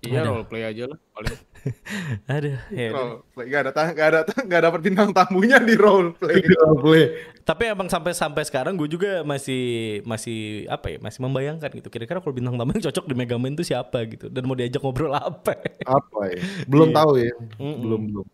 [0.00, 1.36] Iya role play aja lah paling.
[2.34, 2.88] Aduh, ya.
[2.92, 3.46] Role play.
[3.48, 6.40] Gak ada gak ada gak dapat bintang tamunya di role play.
[6.80, 7.02] Gue.
[7.40, 9.62] Tapi emang sampai sampai sekarang gue juga masih
[10.04, 11.88] masih apa ya masih membayangkan gitu.
[11.88, 14.80] Kira-kira kalau bintang tamu yang cocok di Mega Man itu siapa gitu dan mau diajak
[14.80, 15.58] ngobrol apa?
[15.84, 16.40] Apa ya?
[16.64, 16.96] Belum Iya.
[16.96, 17.34] tahu ya.
[17.58, 17.76] Mm-mm.
[17.82, 18.26] Belum belum.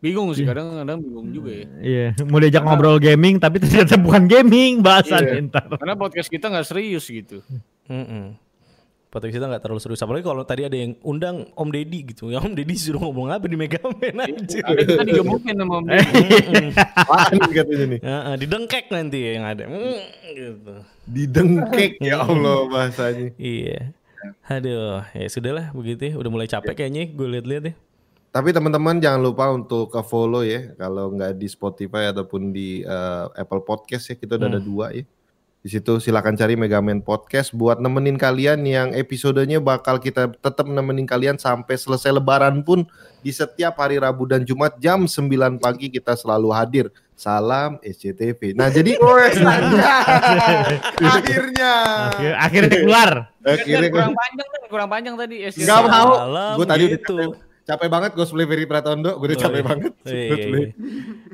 [0.00, 1.66] Bingung sih kadang-kadang bingung juga ya.
[1.84, 5.44] Iya, mau diajak ngobrol gaming tapi ternyata bukan gaming bahasan Iya.
[5.52, 5.68] ntar.
[5.76, 7.44] Karena podcast kita nggak serius gitu.
[7.84, 8.32] Mm-mm.
[9.10, 10.06] Podcast kita nggak terlalu serius.
[10.06, 12.30] Apalagi kalau tadi ada yang undang Om Deddy gitu.
[12.30, 14.62] Ya Om Deddy suruh ngomong apa di Mega Man aja.
[14.62, 15.86] Kita digemukin sama Om.
[15.90, 16.70] Deddy.
[16.78, 18.00] Apaan katanya nih?
[18.06, 19.66] Heeh, didengkek nanti yang ada.
[19.66, 20.00] Mm,
[20.30, 20.74] gitu.
[21.10, 23.34] Didengkek ya Allah bahasanya.
[23.34, 23.90] Iya.
[24.46, 26.12] Aduh, ya sudahlah begitu ya.
[26.14, 27.74] Udah mulai capek kayaknya gue lihat-lihat ya.
[28.30, 30.70] Tapi teman-teman jangan lupa untuk ke follow ya.
[30.78, 35.02] Kalau nggak di Spotify ataupun di eh, Apple Podcast ya kita udah ada dua ya.
[35.60, 41.04] Di situ silakan cari Megaman Podcast buat nemenin kalian yang episodenya bakal kita tetap nemenin
[41.04, 42.88] kalian sampai selesai lebaran pun
[43.20, 46.86] di setiap hari Rabu dan Jumat jam 9 pagi kita selalu hadir.
[47.12, 48.56] Salam SCTV.
[48.56, 48.96] Nah, jadi
[51.20, 51.72] akhirnya.
[52.08, 53.10] Akhir, akhirnya keluar.
[53.44, 55.36] akhirnya kurang panjang kan, kurang panjang tadi.
[55.44, 55.50] ya.
[55.52, 56.10] Nggak mau.
[56.56, 57.16] Gue tadi udah gitu.
[57.64, 59.16] Capek, banget cosplay Ferry Pratondo.
[59.16, 59.92] Gue udah capek banget.
[60.04, 60.68] Iya, iya, iya.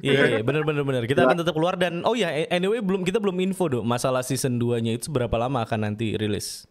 [0.02, 1.02] Iya, iya, bener bener bener.
[1.06, 4.58] Kita akan tetap keluar dan oh ya, anyway belum kita belum info dong masalah season
[4.58, 6.66] 2-nya itu berapa lama akan nanti rilis.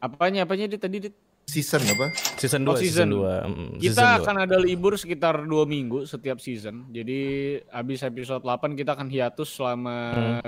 [0.00, 1.14] Apanya apanya dia tadi Dit?
[1.50, 2.14] Season apa?
[2.38, 3.82] Season 2, Oh, season season.
[3.82, 3.82] 2.
[3.82, 6.86] Kita akan ada libur sekitar dua minggu setiap season.
[6.94, 9.96] Jadi habis episode 8 kita akan hiatus selama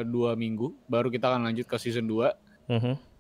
[0.07, 0.71] dua minggu.
[0.87, 2.31] Baru kita akan lanjut ke season 2.
[2.71, 3.12] Mhm.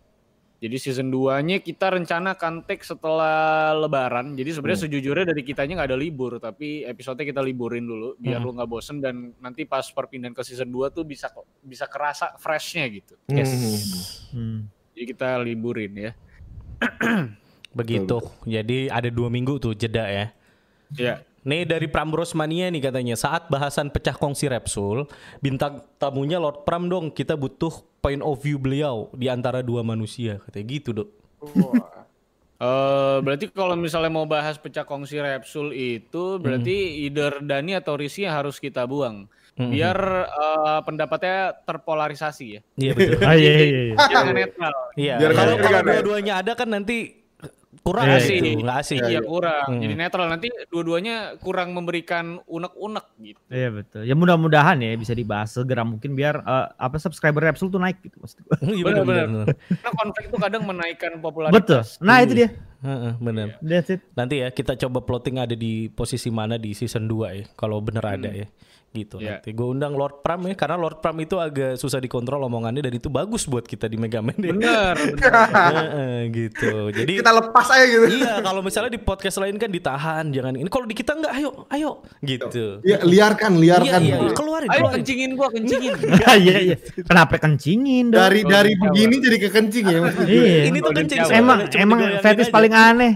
[0.62, 4.38] Jadi season 2-nya kita rencana akan take setelah lebaran.
[4.38, 8.54] Jadi sebenarnya sejujurnya dari kitanya nggak ada libur, tapi episodenya kita liburin dulu biar lu
[8.54, 11.34] nggak bosen dan nanti pas perpindahan ke season 2 tuh bisa
[11.66, 13.18] bisa kerasa freshnya gitu.
[13.26, 13.50] Yes.
[14.30, 14.70] Hmm.
[14.94, 16.12] Jadi kita liburin ya.
[17.74, 18.22] Begitu.
[18.46, 20.26] Jadi ada dua minggu tuh jeda ya.
[20.94, 21.14] Ya.
[21.42, 25.10] Nih dari Prambros Mania nih katanya saat bahasan pecah kongsi Repsul
[25.42, 30.38] bintang tamunya Lord Pram dong kita butuh point of view beliau di antara dua manusia
[30.46, 31.08] katanya gitu dok.
[32.62, 38.22] Eh berarti kalau misalnya mau bahas pecah kongsi Repsul itu berarti either Dani atau Risi
[38.22, 39.26] harus kita buang.
[39.58, 39.98] Biar
[40.30, 42.60] eh, pendapatnya terpolarisasi ya.
[42.78, 43.18] Iya betul.
[43.26, 43.96] Ah iya iya iya.
[43.98, 44.74] Jangan netral.
[44.94, 45.14] Iya.
[45.58, 47.21] Kalau dua-duanya ada kan nanti
[47.80, 48.98] kurang Iya, asik tuh, nggak asik.
[49.00, 49.68] Iya kurang.
[49.80, 53.40] Jadi netral nanti dua-duanya kurang memberikan unek-unek gitu.
[53.48, 54.02] Iya betul.
[54.04, 58.20] Ya mudah-mudahan ya bisa dibahas segera mungkin biar eh, apa subscriber Repsul tuh naik gitu
[58.20, 58.44] maksud.
[58.76, 59.26] Iya Benar, benar benar.
[59.26, 59.46] benar.
[59.56, 61.56] Karena konflik itu kadang menaikkan popularitas.
[61.96, 62.04] Betul.
[62.04, 62.48] Nah itu dia.
[62.82, 63.46] Heeh, benar.
[63.62, 64.02] That's it.
[64.18, 68.02] Nanti ya kita coba plotting ada di posisi mana di season 2 ya kalau bener
[68.04, 68.46] ada ya.
[68.92, 69.40] Gitu Iya.
[69.40, 72.92] nanti gue undang Lord Pram ya karena Lord Pram itu agak susah dikontrol omongannya dan
[72.92, 74.52] itu bagus buat kita di Mega Man ya.
[74.52, 75.32] Bener, bener.
[75.80, 76.92] Heeh, gitu.
[76.92, 78.04] Jadi Kita lepas aja gitu.
[78.12, 80.68] Iya, kalau misalnya di podcast lain kan ditahan, jangan ini.
[80.68, 81.90] Kalau di kita enggak, ayo, ayo,
[82.20, 82.84] gitu.
[82.84, 84.00] Ya, liarkan, Iya, liarkan.
[84.04, 84.94] iya, iya, keluarin, Ayo keluarin.
[85.00, 85.92] kencingin gua, kencingin.
[86.42, 86.76] Iya iya.
[87.00, 88.20] Kenapa kencingin dong?
[88.20, 89.98] Dari dari begini jadi kekencing ya.
[90.22, 90.68] Iya.
[90.68, 91.18] Ini tuh kencing.
[91.32, 93.12] Emang emang fetis paling aneh.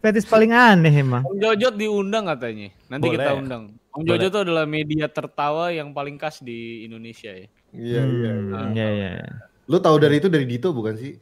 [0.00, 1.20] Fetis paling aneh emang.
[1.36, 2.72] Jojot diundang katanya.
[2.88, 3.20] Nanti Boleh.
[3.20, 3.62] kita undang.
[3.98, 4.14] Om Boleh.
[4.20, 7.46] Jojo tuh adalah media tertawa yang paling khas di Indonesia ya.
[7.70, 8.30] Iya, iya.
[8.32, 9.08] Hmm, Iya iya.
[9.18, 9.30] iya.
[9.66, 11.18] Lu tahu dari itu dari Dito bukan sih?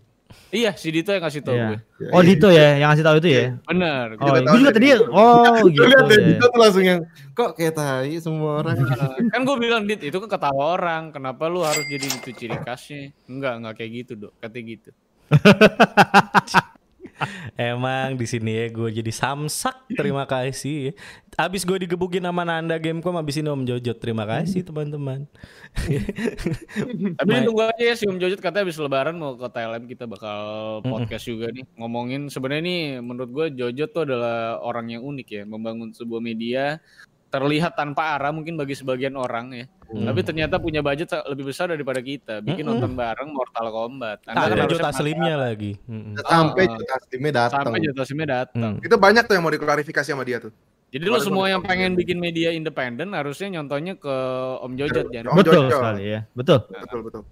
[0.52, 1.68] Iya, si Dito yang kasih tahu Iya.
[1.72, 2.12] gue.
[2.12, 3.44] Oh Dito ya yang ngasih tahu itu ya.
[3.64, 4.06] Bener.
[4.20, 5.88] Oh, tahu gue juga tadi oh Gue gitu.
[5.88, 6.18] lihat ya.
[6.20, 7.00] Dito tuh langsung yang
[7.32, 8.76] kok kayak tai semua orang.
[9.32, 13.16] kan gue bilang dit itu kan ketawa orang kenapa lu harus jadi itu ciri khasnya
[13.24, 14.90] enggak enggak kayak gitu dok katanya gitu
[17.56, 19.92] Emang di sini ya gue jadi samsak.
[19.96, 20.92] Terima kasih.
[21.36, 23.98] Abis gue digebukin sama Nanda Gamecom abis ini Om Jojot.
[24.00, 25.28] Terima kasih teman-teman.
[27.20, 30.38] tapi tunggu aja ya si Om Jojot katanya habis lebaran mau ke TLM kita bakal
[30.84, 35.42] podcast juga nih ngomongin sebenarnya nih menurut gue Jojot tuh adalah orang yang unik ya
[35.44, 36.80] membangun sebuah media
[37.26, 41.98] terlihat tanpa arah mungkin bagi sebagian orang ya tapi ternyata punya budget lebih besar daripada
[41.98, 42.78] kita bikin Mm-mm.
[42.82, 45.72] nonton bareng Mortal Kombat Anda kan Ada harusnya Jota Slimnya lagi.
[45.86, 46.14] Mm-mm.
[46.20, 46.74] Sampai Ah.
[46.74, 47.62] Jota Slimnya datang.
[47.62, 48.82] sampai Jota Slimnya datang Hmm.
[48.82, 50.50] Itu banyak tuh yang mau diklarifikasi sama dia tuh.
[50.86, 54.14] Jadi lo semua yang pengen bikin media independen harusnya nyontohnya ke
[54.58, 55.30] Om Jojot jangan.
[55.30, 55.70] Om Betul Jojo.
[55.72, 56.20] sekali ya.
[56.32, 56.58] Betul.
[56.66, 57.22] Betul betul.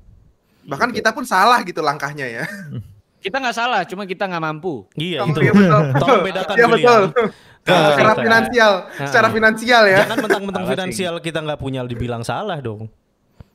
[0.64, 2.45] Bahkan kita pun salah gitu langkahnya ya.
[3.25, 4.85] Kita nggak salah, cuma kita nggak mampu.
[4.93, 5.41] Iya Iya, itu.
[5.57, 5.83] betul.
[6.05, 7.01] Tolong bedakan Iya William.
[7.09, 7.27] betul.
[7.64, 9.99] Kalau Secara kita- finansial, secara finansial ya.
[10.05, 12.93] Jangan mentang-mentang finansial kita nggak punya dibilang salah dong.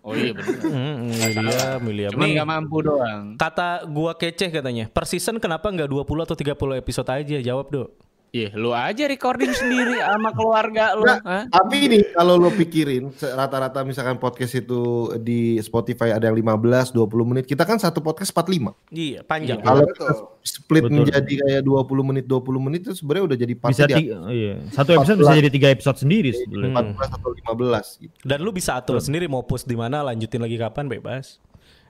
[0.02, 0.58] Oh iya benar.
[0.66, 2.12] Mm, William, William.
[2.16, 3.38] Cuma nggak mampu doang.
[3.38, 4.90] kata gua keceh katanya.
[4.90, 7.38] Per season kenapa nggak 20 atau 30 episode aja?
[7.38, 7.90] Jawab, Dok.
[8.30, 11.02] Iya, lu aja recording sendiri sama keluarga lu.
[11.06, 11.50] Hah?
[11.50, 17.30] Tapi ini kalau lo pikirin rata-rata misalkan podcast itu di Spotify ada yang 15 20
[17.34, 18.70] menit, kita kan satu podcast 45.
[18.94, 19.58] Iya, panjang.
[19.66, 20.14] Kalau kita
[20.46, 20.96] split Betul.
[21.02, 24.56] menjadi kayak 20 menit 20 menit itu sebenarnya udah jadi pasti Bisa tiga, iya.
[24.70, 26.94] Satu episode bisa jadi tiga episode sendiri sebetulnya.
[26.94, 28.16] 14 atau 15 gitu.
[28.22, 31.42] Dan lu bisa atur sendiri mau post di mana, lanjutin lagi kapan bebas.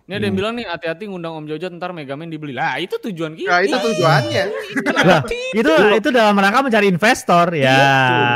[0.09, 2.57] Ini ada yang bilang nih hati-hati ngundang Om Jojot ntar Megaman dibeli.
[2.57, 3.45] Lah, itu tujuan kita.
[3.45, 4.43] Nah, itu tujuannya.
[5.05, 5.21] Lah,
[5.53, 7.77] itu itu dalam rangka mencari investor ya.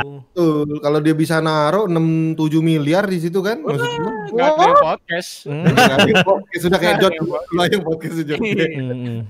[0.06, 0.22] Tuh.
[0.38, 4.12] Tuh, kalau dia bisa naruh 6 7 miliar di situ kan maksud gua.
[4.30, 5.32] Nggak ada yang podcast.
[5.50, 5.66] Hmm.
[5.66, 8.38] Ada podcast, sudah kayak Jod lu yang podcast Jod.
[8.38, 9.26] Mm-mm.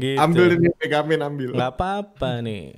[0.00, 0.16] Gitu.
[0.16, 1.48] Ambil ini Megamin ambil.
[1.52, 2.72] Nggak apa-apa nih.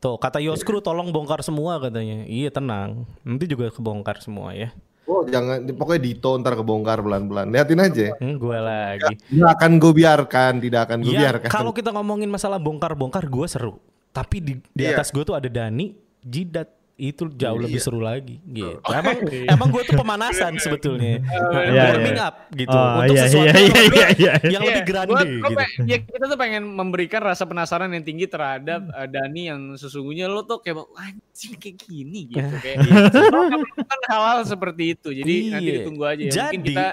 [0.00, 2.24] Tuh, kata Yoskru tolong bongkar semua katanya.
[2.24, 3.04] Iya, tenang.
[3.28, 4.72] Nanti juga kebongkar semua ya.
[5.08, 7.48] Oh, jangan pokoknya Dito ntar kebongkar pelan-pelan.
[7.48, 8.12] Liatin aja.
[8.14, 9.14] Hmm, gue lagi.
[9.18, 11.48] Tidak akan gue biarkan, tidak akan gue Ya, biarkan.
[11.48, 13.80] kalau kita ngomongin masalah bongkar-bongkar gue seru.
[14.08, 14.94] Tapi di, di Iya.
[14.94, 16.77] atas gue tuh ada Dani, Jidat.
[16.98, 17.64] Itu jauh Iya.
[17.64, 18.82] lebih seru lagi gitu.
[18.84, 19.14] Emang
[19.54, 21.22] emang gue tuh pemanasan sebetulnya.
[21.22, 22.26] Iya, warming iya.
[22.26, 22.74] up gitu.
[22.74, 24.32] Oh, Untuk iya, sesuatu iya, yang iya, lebih- iya, iya.
[24.44, 25.86] yang lebih Iya, grande gua- gua gitu.
[25.86, 30.42] ya, kita tuh pengen memberikan rasa penasaran yang tinggi terhadap eh, Dani yang sesungguhnya lo
[30.42, 33.18] tuh kayak anjing kayak gini gitu kayak gitu.
[33.30, 35.08] Melakukan hal-hal seperti itu.
[35.14, 35.74] Jadi nanti Iya.
[35.78, 36.32] ditunggu aja ya.
[36.50, 36.86] Mungkin Jadi kita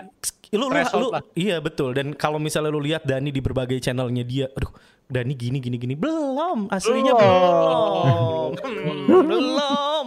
[0.53, 1.23] lu, lu, lu- lah.
[1.33, 4.69] iya betul dan kalau misalnya lu lihat Dani di berbagai channelnya dia, aduh
[5.05, 5.93] Dani gini gini gini.
[5.93, 8.51] Belum aslinya belum.
[8.57, 10.05] Hmm, belum.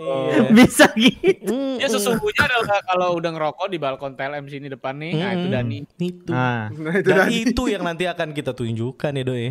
[0.00, 0.40] Iya.
[0.56, 1.76] Bisa gitu.
[1.76, 5.78] Ya sesungguhnya adalah kalau udah ngerokok di balkon TLM sini depan nih, nah itu Dani.
[5.98, 6.30] itu.
[6.30, 7.34] Nah, Nah, itu dan Dani.
[7.44, 9.48] itu yang nanti akan kita tunjukkan ya doi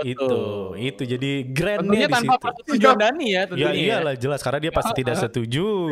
[0.00, 0.28] itu
[0.76, 3.68] itu jadi grandnya Tentunya di tanpa persetujuan Dani ya Ya tentunya.
[3.68, 3.84] ya.
[3.98, 5.66] iyalah jelas karena dia pasti tidak setuju.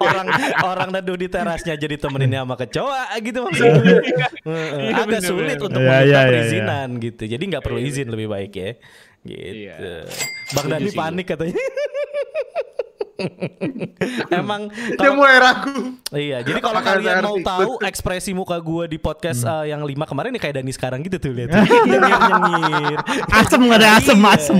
[0.00, 0.26] orang
[0.60, 3.74] orang neduh di terasnya jadi temeninnya sama kecoa gitu maksudnya.
[4.40, 5.62] Heeh, Iya, Agak bener, sulit bener.
[5.62, 7.22] untuk Iya, meminta iya, iya, perizinan gitu.
[7.26, 8.70] Jadi nggak perlu izin lebih baik ya.
[9.20, 9.68] Gitu.
[9.68, 9.76] Iya.
[10.50, 11.54] Bang Dani panik katanya.
[14.40, 15.76] Emang Dia kalau mulai ragu.
[16.10, 20.34] Iya, jadi kalau kalian mau tahu ekspresi muka gua di podcast eh, yang lima kemarin
[20.34, 21.52] nih kayak Dani sekarang gitu tuh lihat.
[21.54, 22.98] Nyengir-nyengir.
[23.30, 24.34] asem nggak ada asem, Iya.
[24.34, 24.56] asem.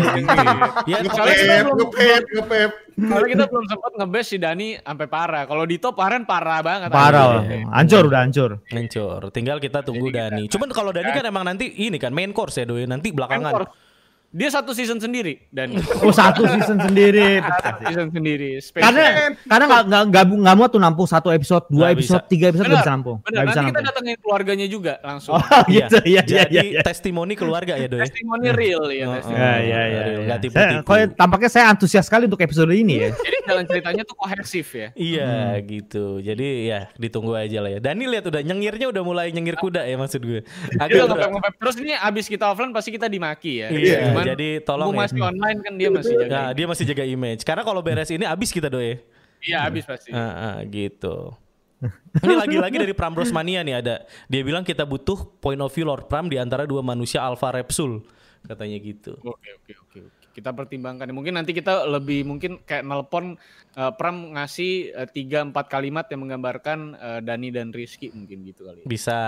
[0.86, 2.70] Ya, Soalnya kita Ngepep, belum ngepep.
[3.00, 5.44] Soalnya kita belum sempat ngebes si Dani sampai parah.
[5.48, 6.88] Kalau Dito Paren parah banget.
[6.92, 7.64] Parah, Iya.
[7.72, 8.50] hancur udah hancur.
[8.68, 9.20] Hancur.
[9.32, 10.46] Tinggal kita tunggu Dani.
[10.46, 12.84] Cuman kalau Dani kan emang nanti ini kan main course ya doi.
[12.84, 13.66] Nanti belakangan.
[14.30, 15.74] Dia satu season sendiri Dani.
[16.06, 17.42] Oh satu season sendiri.
[17.42, 18.62] Satu season sendiri.
[18.62, 18.86] Spesial.
[18.94, 19.04] Karena
[19.42, 22.70] karena nggak nggak nggak nggak mau tuh nampung satu episode, dua Nggak episode, tiga episode
[22.70, 23.18] nggak Benar, bisa nampung.
[23.26, 23.86] Benar, bisa nanti kita nampung.
[23.90, 25.34] datengin keluarganya juga langsung.
[25.34, 26.62] Oh gitu, iya iya Jadi iya.
[26.78, 26.82] iya.
[26.86, 28.06] testimoni keluarga ya doi.
[28.06, 29.04] Testimoni real ya.
[29.10, 29.42] Oh, testimoni.
[29.42, 30.18] Ya, ya, ya, Real, ya.
[30.30, 30.86] nggak Saya, tipu-tipu.
[30.86, 33.08] kok tampaknya saya antusias sekali untuk episode ini ya.
[33.10, 34.88] Jadi jalan ceritanya tuh kohesif ya.
[34.94, 35.30] Iya
[35.66, 36.04] gitu.
[36.22, 37.80] Jadi ya ditunggu aja lah ya.
[37.82, 40.40] Dani lihat udah nyengirnya udah mulai nyengir kuda ya maksud gue.
[40.78, 41.10] Agak
[41.58, 43.68] terus ini abis kita offline pasti kita dimaki ya.
[43.74, 44.98] Iya, Cuman jadi tolong ya.
[45.00, 46.30] masih online kan dia masih jaga.
[46.30, 47.42] Nah, dia masih jaga image.
[47.42, 49.00] Karena kalau beres ini abis kita doi.
[49.40, 50.12] Iya abis pasti.
[50.12, 51.32] Ah, ah, gitu.
[52.20, 54.04] Ini lagi-lagi dari Prambros Mania nih ada.
[54.28, 58.04] Dia bilang kita butuh point of view Lord Pram di antara dua manusia Alpha Repsul.
[58.44, 59.16] Katanya gitu.
[59.24, 60.28] Oke oke oke oke.
[60.36, 61.08] Kita pertimbangkan.
[61.08, 63.40] Mungkin nanti kita lebih mungkin kayak nelpon
[63.76, 68.68] eh, Pram ngasih eh, tiga empat kalimat yang menggambarkan eh, Dani dan Rizky mungkin gitu
[68.68, 68.84] kali.
[68.84, 68.86] Ya.
[68.86, 69.20] Bisa,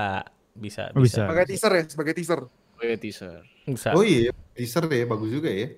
[0.53, 1.25] bisa, Oh, bisa.
[1.25, 1.25] bisa.
[1.25, 2.41] Sebagai teaser ya, sebagai teaser.
[2.83, 3.41] Sebagai teaser.
[3.63, 3.95] bisa.
[3.95, 5.71] Oh iya, teaser ya, bagus juga ya.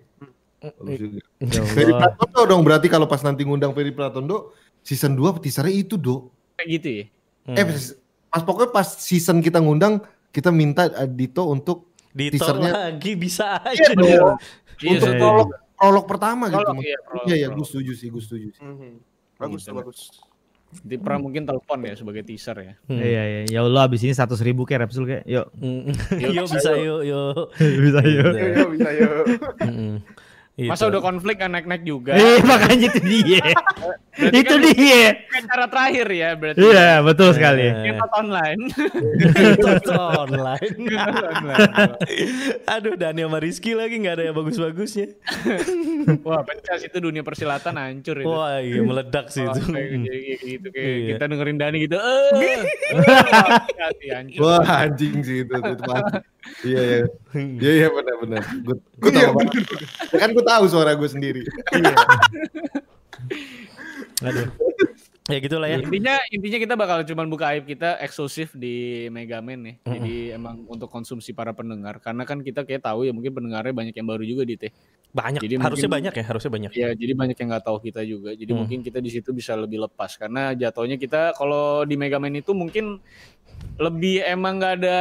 [0.80, 1.20] Bagus juga.
[1.38, 2.08] Ya Ferry Allah.
[2.10, 6.32] Pratondo dong berarti kalau pas nanti ngundang Ferry Pratondo season 2 teasernya itu, Do.
[6.56, 7.04] Kayak gitu ya.
[7.44, 7.56] Hmm.
[7.56, 7.84] Eh pas,
[8.30, 10.00] pas pokoknya pas season kita ngundang
[10.32, 13.92] kita minta uh, Dito untuk Di Teasernya- lagi bisa Iya aja.
[13.92, 14.38] dong.
[14.80, 16.56] Iya, untuk iya, prolog prolog pertama gitu.
[16.56, 16.84] Prolog, Mas.
[16.86, 18.62] iya, prolog, Iya, iya, gue setuju sih, gue setuju sih.
[18.62, 18.90] Mhm.
[19.36, 19.78] Bagus tuh, Gitu.
[19.78, 20.00] bagus.
[20.82, 22.72] Di pra mungkin telepon ya sebagai teaser ya.
[22.90, 22.98] Hmm.
[22.98, 23.40] Iya iya.
[23.46, 25.24] Ya Allah abis ini seratus ribu kayak Repsul kayak.
[25.28, 25.46] Yuk.
[25.60, 25.82] Mm.
[26.34, 27.54] Yuk bisa yuk yuk.
[27.60, 28.32] Bisa yuk.
[28.34, 29.24] Yuk, yuk, bisa yuk.
[30.54, 30.70] Mm-mm.
[30.70, 30.94] Masa Itu.
[30.94, 32.14] udah konflik kan naik-naik juga.
[32.20, 33.42] Eh makanya itu dia.
[34.14, 35.04] Berarti itu kan dia.
[35.44, 36.58] cara terakhir ya berarti.
[36.62, 37.66] Iya betul sekali.
[37.66, 38.60] Kita online.
[39.90, 40.70] Online.
[40.86, 41.94] Online.
[42.64, 45.18] Aduh Dani sama Rizky lagi nggak ada yang bagus-bagusnya.
[46.26, 48.30] Wah, pecah itu dunia persilatan hancur itu.
[48.30, 49.60] Wah iya meledak sih itu.
[49.66, 51.08] kayak gitu, kayak gitu Iya.
[51.16, 51.96] kita dengerin Dani gitu.
[51.98, 52.58] Eh.
[52.94, 54.40] Wah, hati hancur.
[54.46, 56.18] Wah anjing sih itu, itu pasti.
[56.62, 57.00] Iya iya.
[57.34, 58.42] Iya iya benar benar.
[58.94, 59.32] Gue Iya, tahu.
[59.34, 59.64] banget.
[60.12, 61.42] Ya kan gue tahu suara gue sendiri.
[64.22, 64.48] Aduh.
[65.24, 65.80] Ya gitulah ya.
[65.80, 69.76] Intinya intinya kita bakal cuman buka aib kita eksklusif di Megaman nih.
[69.80, 73.96] Jadi emang untuk konsumsi para pendengar karena kan kita kayak tahu ya mungkin pendengarnya banyak
[73.96, 74.68] yang baru juga di teh.
[75.16, 75.40] Banyak.
[75.40, 76.70] Jadi harusnya mungkin- banyak ya, harusnya banyak.
[76.76, 78.36] Ya, jadi banyak yang nggak tahu kita juga.
[78.36, 78.60] Jadi Hmm.
[78.60, 83.00] mungkin kita di situ bisa lebih lepas karena jatuhnya kita kalau di Megaman itu mungkin
[83.80, 84.98] lebih emang nggak ada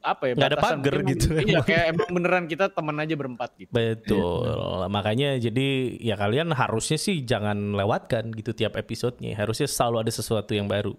[0.00, 1.26] apa ya Nggak ada pagar gitu.
[1.34, 3.70] Iya, kayak emang beneran kita teman aja berempat gitu.
[3.74, 4.86] Betul.
[4.86, 5.68] Makanya jadi
[5.98, 9.34] ya kalian harusnya sih jangan lewatkan gitu tiap episodenya.
[9.34, 10.94] Harusnya selalu ada sesuatu yang baru.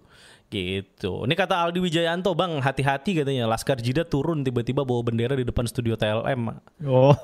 [0.51, 1.25] Gitu.
[1.25, 3.49] Ini kata Aldi Wijayanto, Bang, hati-hati katanya.
[3.49, 6.53] Laskar Jida turun tiba-tiba bawa bendera di depan studio TLM.
[6.85, 7.15] Oh.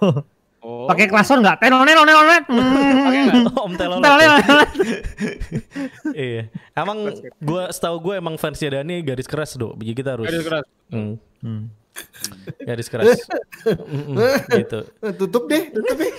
[0.62, 0.86] Oh.
[0.86, 1.58] Pakai klason nggak?
[1.58, 1.98] Telonet.
[3.06, 3.58] Pakai nggak?
[3.66, 3.72] Om.
[3.82, 4.70] Telonet, telonet.
[6.14, 6.44] iya.
[6.78, 7.10] Emang
[7.42, 9.74] gua setahu gue emang fansnya Dani garis keras, Do.
[9.82, 10.66] Jadi kita harus Garis keras.
[10.94, 11.74] Hmm, Hmm.
[12.68, 13.20] garis keras.
[14.50, 14.80] Gitu.
[15.22, 16.12] Tutup deh, tutup deh.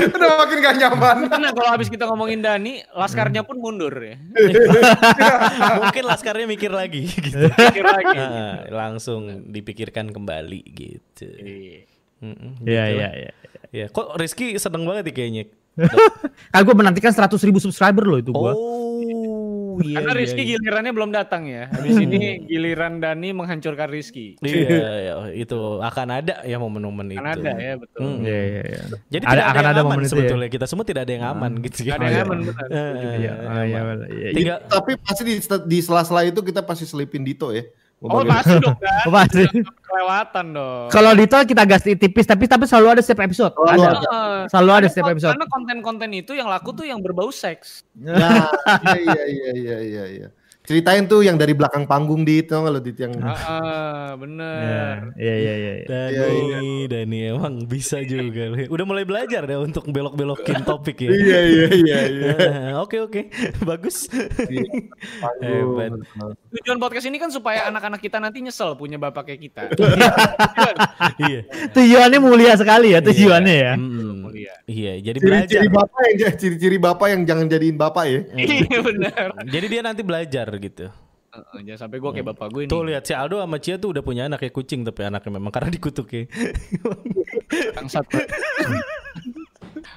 [0.16, 1.28] Udah makin gak nyaman.
[1.28, 4.16] Nah kalau habis kita ngomongin Dani, laskarnya pun mundur ya.
[5.76, 7.52] Mungkin Laskarnya mikir lagi gitu.
[7.52, 8.16] Pikir lagi.
[8.16, 11.28] Ah, langsung dipikirkan kembali gitu.
[11.36, 11.84] Iya.
[12.64, 13.32] Iya gitu iya iya.
[13.70, 15.44] Ya, kok Rizky seneng banget nih kayaknya.
[16.50, 18.52] Kan gue menantikan seratus ribu subscriber loh itu gue.
[18.56, 18.89] Oh,
[19.82, 19.96] iya.
[20.00, 20.50] Karena iya, Rizky iya.
[20.56, 21.68] gilirannya belum datang ya.
[21.72, 22.20] Habis ini
[22.50, 24.36] giliran Dani menghancurkan Rizky.
[24.40, 24.68] Iya,
[25.00, 27.20] iya, itu akan ada ya momen-momen itu.
[27.20, 28.00] Kan ada ya betul.
[28.00, 28.18] Hmm.
[28.22, 28.80] Iya iya iya.
[29.08, 30.12] Jadi Ada- tidak akan ada, yang ada aman momen itu ya.
[30.14, 30.48] sebetulnya.
[30.48, 31.76] Kita semua tidak ada yang aman gitu.
[31.84, 32.24] Gak ada yang iya.
[32.24, 32.66] aman benar.
[32.70, 32.88] Eh,
[33.20, 34.54] Iya, ah, iya, iya, iya.
[34.64, 37.64] Tapi pasti di, di sela-sela itu kita pasti selipin Dito ya.
[38.00, 38.40] Oh bagaimana?
[38.40, 38.76] pasti dong.
[39.08, 39.44] Oh, pasti.
[39.84, 40.88] Kelewatan dong.
[40.88, 43.52] Kalau di tol kita gas tipis tapi tapi selalu ada setiap episode.
[43.52, 43.88] Selalu ada.
[44.00, 44.38] Heeh.
[44.48, 45.32] Selalu ada setiap episode.
[45.36, 47.84] Karena konten-konten itu yang laku tuh yang berbau seks.
[47.92, 48.48] Nah,
[48.96, 50.28] iya iya iya iya iya.
[50.70, 54.94] Ceritain tuh yang dari belakang panggung di itu nggak lo di yang Heeh, Iya bener.
[55.18, 55.52] iya iya.
[55.58, 55.72] iya.
[55.82, 58.54] Dani, Iya, Dani emang bisa juga.
[58.70, 61.10] Udah mulai belajar deh untuk belok-belokin topik ya.
[61.10, 62.34] Iya iya iya iya.
[62.86, 63.34] Oke oke,
[63.66, 64.06] bagus.
[65.22, 66.06] Panggung.
[66.54, 69.62] Tujuan podcast ini kan supaya anak-anak kita nanti nyesel punya bapak kayak kita.
[71.18, 71.40] Iya.
[71.74, 73.74] Tujuannya mulia sekali ya tujuannya ya.
[74.30, 74.54] Mulia.
[74.64, 75.46] Iya, jadi belajar.
[75.50, 78.20] Ciri-ciri bapak yang ciri-ciri bapak yang jangan jadiin bapak ya.
[78.38, 79.26] Iya benar.
[79.50, 80.86] Jadi dia nanti belajar gitu.
[81.30, 82.70] Heeh, Jangan sampai gue kayak bapak gue ini.
[82.70, 85.54] Tuh lihat si Aldo sama Cia tuh udah punya anak kayak kucing tapi anaknya memang
[85.54, 86.26] karena dikutuk ya.
[87.78, 88.02] Bangsat.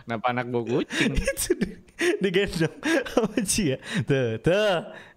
[0.06, 1.14] Kenapa anak gue kucing?
[2.24, 2.76] Digendong
[3.10, 3.78] sama Cia.
[4.06, 4.74] Tuh, tuh.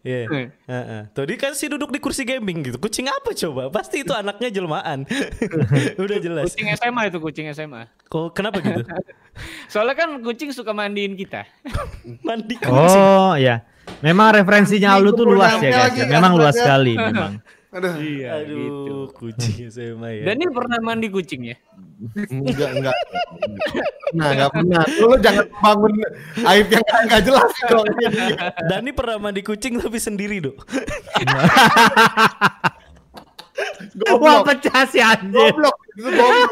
[0.07, 0.23] Iya.
[0.31, 0.47] Hmm.
[0.71, 1.03] Heeh.
[1.11, 2.79] Tuh dia kan si duduk di kursi gaming gitu.
[2.79, 3.75] Kucing apa coba?
[3.75, 5.03] Pasti itu anaknya jelmaan.
[6.07, 6.55] udah jelas.
[6.55, 7.91] Kucing SMA itu kucing SMA.
[8.07, 8.87] Kok kenapa gitu?
[9.73, 11.43] Soalnya kan kucing suka mandiin kita.
[12.27, 13.03] Mandi kucing.
[13.03, 13.67] Oh ya.
[13.99, 15.83] Memang referensinya lu tuh luas ya guys.
[15.91, 16.11] Lagi ya.
[16.15, 17.43] Memang luas sekali memang.
[17.75, 17.95] Aduh.
[17.99, 18.63] Iya gitu.
[18.63, 20.25] Aduh, kucing SMA ya.
[20.31, 21.59] Dan ini pernah mandi kucing ya?
[22.29, 22.95] Enggak enggak.
[24.13, 24.85] Nah enggak pernah.
[25.01, 25.93] Lu, lu jangan bangun
[26.45, 27.87] aib yang enggak jelas dong.
[28.69, 30.37] Dani pernah mandi kucing tapi sendiri
[33.97, 34.21] dong.
[34.21, 35.53] Wah pecah si anjir.
[35.53, 35.77] Goblok.
[35.93, 36.51] Itu goblok.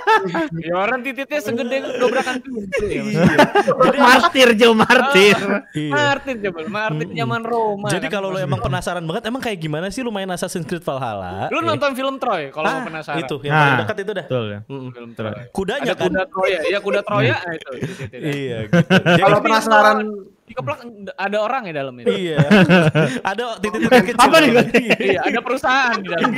[0.56, 3.02] Ya orang tititnya segede dobrakan pintu ya.
[3.04, 3.96] Mas.
[3.98, 5.36] martir Jo martir.
[5.74, 5.92] Iya.
[5.92, 7.88] Martin coba, Martin zaman Roma.
[7.88, 8.14] Jadi kan.
[8.16, 11.52] kalau lo emang penasaran banget, emang kayak gimana sih lu main Assassin's Creed Valhalla?
[11.52, 13.20] lu Eh, nonton film Troy kalau ah, mau penasaran.
[13.20, 13.60] Itu yang Nah.
[13.60, 14.26] paling dekat itu dah.
[14.26, 14.58] Betul ya.
[14.64, 15.34] Film Troy.
[15.50, 16.08] Kudanya Ada kan.
[16.10, 17.70] kuda Troya, ya kuda Troya nah, itu.
[17.84, 18.18] tititnya.
[18.24, 18.76] Iya gitu.
[19.04, 19.98] Jadi Kalau penasaran
[20.44, 20.78] Dikeplak
[21.16, 22.12] ada orang ya dalam itu.
[22.12, 22.36] iya.
[23.32, 24.20] Ada titik-titik kecil.
[24.28, 24.50] Apa nih?
[25.00, 26.30] Iya, ada perusahaan di dalam.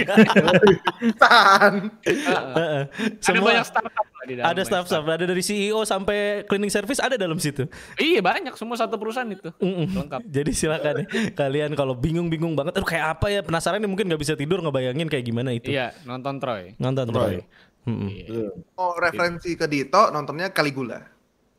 [2.07, 2.83] Heeh.
[2.87, 4.47] ada Semua banyak startup lah di dalam.
[4.47, 7.67] ada staff-staff, ada dari CEO sampai cleaning service ada dalam situ.
[7.99, 9.51] Iya, banyak semua satu perusahaan itu.
[9.61, 10.23] Lengkap.
[10.27, 11.07] Jadi silakan ya.
[11.35, 15.11] Kalian kalau bingung-bingung banget, aduh kayak apa ya penasaran nih mungkin nggak bisa tidur ngebayangin
[15.11, 15.71] kayak gimana itu.
[15.75, 16.79] Iya, nonton Troy.
[16.79, 17.43] Nonton Troy.
[17.87, 18.51] Iya.
[18.79, 21.16] Oh referensi ke Dito nontonnya Caligula.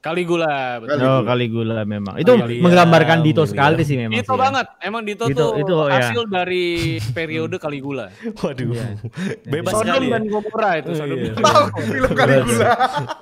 [0.08, 1.04] Caligula, betul.
[1.04, 2.16] Oh, Caligula memang.
[2.16, 3.52] Itu Caligula, menggambarkan Dito Caligula.
[3.52, 4.16] sekali sih memang.
[4.16, 4.40] Dito sih ya.
[4.40, 4.66] banget.
[4.80, 5.92] Emang Dito, Dito- tuh itu, ya.
[5.92, 6.66] hasil dari
[7.18, 8.06] periode Caligula.
[8.34, 8.72] Waduh.
[9.54, 10.14] Bebas Sodom sekali ya.
[10.14, 11.18] dan Gomora itu Oh, Sodom.
[11.18, 11.30] iya.
[11.30, 12.66] dan Tahu film Caligula.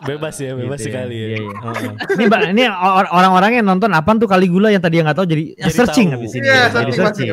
[0.03, 0.93] Bebas ya, bebas Gitu ya.
[0.93, 1.25] sekali ya.
[1.25, 1.53] Iya, iya.
[1.57, 1.89] Heeh.
[2.15, 5.43] Ini Mbak, ini or- orang-orang yang nonton apaan tuh Caligula yang tadi nggak tahu jadi,
[5.57, 6.15] Jadi searching tahu.
[6.15, 6.45] habis ini.
[6.45, 6.65] Iya, ya.
[6.71, 7.29] Jadi searching.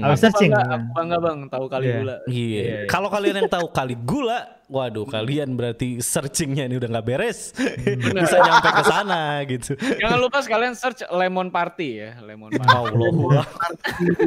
[0.00, 0.50] Habis searching.
[0.90, 2.14] Bangga, bang tahu Caligula.
[2.26, 2.34] Iya.
[2.34, 2.78] Iya, iya.
[2.84, 7.50] Kalau kalian yang tahu Caligula, waduh kalian berarti searchingnya ini udah nggak beres.
[7.98, 9.74] Bisa nyampe ke sana gitu.
[9.98, 12.70] Jangan lupa sekalian search Lemon Party ya, Lemon Party.
[12.70, 13.44] Allah.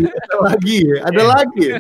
[0.04, 1.66] Ada lagi ya, ada lagi.
[1.74, 1.80] ya?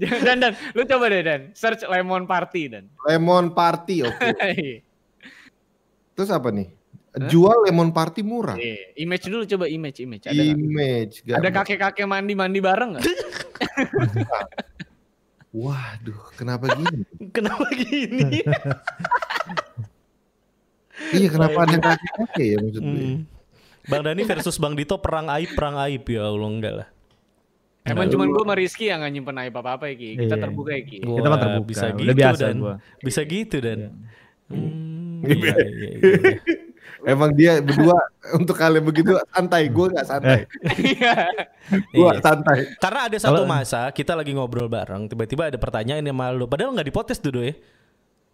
[0.00, 2.88] Jangan dan dan lu coba deh dan search Lemon Party dan.
[3.04, 4.28] Lemon Party, oke.
[6.16, 6.80] Terus apa nih?
[7.10, 8.54] Jual lemon party murah.
[8.54, 10.42] Iya, image dulu coba image image ada?
[10.46, 11.26] Image.
[11.26, 13.02] ada kakek-kakek mandi-mandi bareng nggak?
[15.50, 17.02] Waduh, kenapa gini?
[17.36, 18.38] Kenapa gini?
[21.16, 23.02] iya, kenapa ada yang kakek-kakek ya maksud gue?
[23.02, 23.18] Hmm.
[23.82, 26.88] Bang Dani versus Bang Dito perang aib perang aib ya Allah enggak lah.
[27.82, 30.10] Emang cuma gue sama Rizky yang nggak nyimpen aib apa-apa ya Ki.
[30.14, 30.42] Kita Iya.
[30.44, 30.98] terbuka ya Ki.
[31.00, 32.74] Kita mah terbuka, Bisa udah gitu biasa dan gua.
[33.00, 33.78] bisa gitu dan.
[34.46, 35.34] Hmm, Iya.
[35.34, 36.34] iya, iya, iya.
[37.04, 37.96] Emang dia berdua
[38.38, 40.40] untuk kalian begitu santai, gue nggak santai.
[40.90, 41.14] Iya.
[41.94, 42.20] Gue Iya.
[42.20, 42.58] santai.
[42.80, 46.44] Karena ada satu masa kita lagi ngobrol bareng, tiba-tiba ada pertanyaan yang malu.
[46.50, 47.54] Padahal nggak dipotes tuh do ya.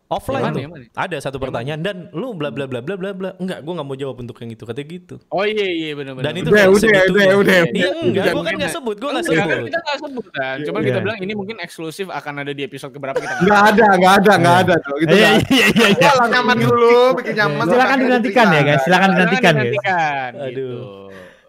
[0.06, 0.70] Offline mana, tuh.
[0.70, 0.86] mana?
[0.94, 3.30] Ada satu pertanyaan dan lu bla bla bla bla bla bla.
[3.36, 5.14] Enggak, gua nggak mau jawab untuk yang itu katanya gitu.
[5.28, 6.24] Oh iya iya benar-benar.
[6.24, 7.10] Dan itu Udah, kayak udah, segitunya.
[7.10, 7.58] udah, udah.
[7.66, 8.54] Iya enggak, Udah, gua kan udah.
[8.56, 9.66] nggak sebut, gua nggak Enggak, kan sebut.
[9.66, 10.56] kita nggak sebut kan.
[10.62, 10.86] Cuman Iya.
[10.86, 14.14] kita bilang ini mungkin eksklusif akan ada di episode keberapa kita nggak Nggak ada, nggak
[14.14, 14.74] ada, nggak ada.
[14.78, 14.96] Tuh.
[15.02, 15.40] Itu Iya, ada.
[15.50, 16.10] iya, iya, iya.
[16.14, 17.64] Wah, nyaman dulu, bikin nyaman.
[17.66, 18.80] Silakan Pakai dinantikan ya, guys.
[18.86, 19.64] Silakan dinantikan, guys.
[19.66, 20.30] dinantikan.
[20.38, 20.78] Aduh.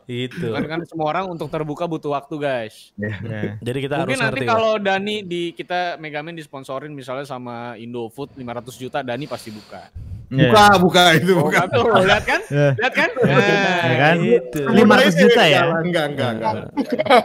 [0.07, 0.39] Gitu.
[0.39, 0.47] Itu.
[0.55, 2.95] Kan, kan semua orang untuk terbuka butuh waktu guys.
[2.95, 3.11] Ya.
[3.67, 4.47] Jadi kita Mungkin harus nanti ngerti.
[4.47, 4.51] ya.
[4.55, 9.91] kalau Dani di kita Megaman disponsorin misalnya sama Indofood 500 juta, Dani pasti buka.
[10.27, 11.63] Buka, buka itu Oh, buka.
[11.67, 12.41] tuh, lihat kan?
[12.47, 12.75] Ya.
[12.75, 13.09] Lihat kan?
[13.15, 14.15] Ya Nah, kan?
[14.19, 14.59] Itu.
[14.67, 15.61] 500 juta ya?
[15.79, 16.53] Enggak, enggak, enggak.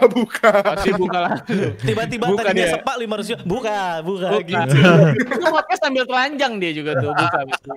[0.08, 0.50] Buka.
[0.62, 1.34] pasti buka lah.
[1.76, 2.72] Tiba-tiba tadinya dia.
[2.72, 3.42] sepak 500 juta.
[3.42, 4.46] Buka, buka, Buka.
[4.46, 4.78] gitu.
[5.34, 7.38] Itu podcast sambil telanjang dia juga tuh buka.
[7.44, 7.68] pasti.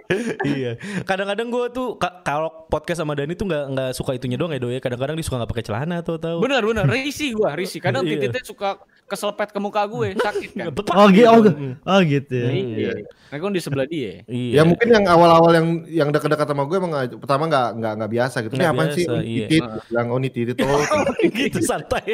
[0.46, 0.72] iya.
[1.02, 4.62] Kadang-kadang gue tuh ka- kalau podcast sama Dani tuh nggak nggak suka itunya doang ya
[4.62, 4.78] do ya.
[4.78, 6.38] Kadang-kadang dia suka nggak pakai celana tuh tahu.
[6.40, 7.78] Bener bener, risi gua, risi.
[7.78, 8.22] Kadang Iya.
[8.22, 10.68] titiknya suka keselpet ke muka gue, sakit kan.
[10.98, 11.30] Oh, gitu.
[11.30, 11.42] Oh,
[11.86, 12.36] oh gitu.
[12.36, 12.50] ya.
[12.52, 12.94] Iya.
[13.06, 14.26] Nah, kan di sebelah dia.
[14.26, 14.62] Iya.
[14.62, 18.38] Ya mungkin yang awal-awal yang yang dekat-dekat sama gue emang pertama nggak nggak nggak biasa
[18.46, 18.54] gitu.
[18.58, 19.06] Ini apa sih?
[19.06, 19.48] iya.
[19.50, 20.82] Titit, bilang oh titit oh.
[21.40, 22.06] gitu santai.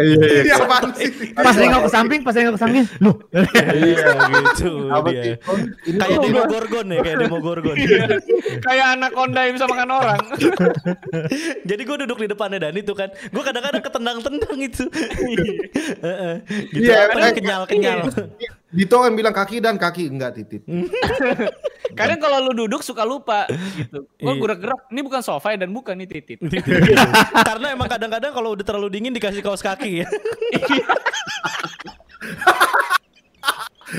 [0.00, 0.40] Iya, iya.
[0.44, 1.08] Ini apaan sih?
[1.36, 3.16] Pas nengok ke samping, pas nengok ke samping, loh.
[3.72, 4.72] Iya gitu
[5.22, 5.34] dia.
[5.46, 5.56] Oh,
[5.86, 7.76] ini Kayak oh, demo gorgon ya, kayak demo gorgon.
[8.64, 10.22] Kayak anak konda yang bisa makan orang.
[11.68, 14.84] Jadi gue duduk di depannya Dani tuh kan, gue kadang-kadang ketendang-tendang itu.
[16.72, 17.98] Gitu Iya, apa eh, kenyal-kenyal.
[18.72, 20.64] Dito kan bilang kaki dan kaki enggak titit.
[21.98, 23.44] Kadang kalau lu duduk suka lupa
[23.76, 24.08] gitu.
[24.16, 24.40] Gua Iya.
[24.40, 26.40] gerak-gerak, ini bukan sofa dan bukan ini titit.
[27.48, 30.08] Karena emang kadang-kadang kalau udah terlalu dingin dikasih kaos kaki ya.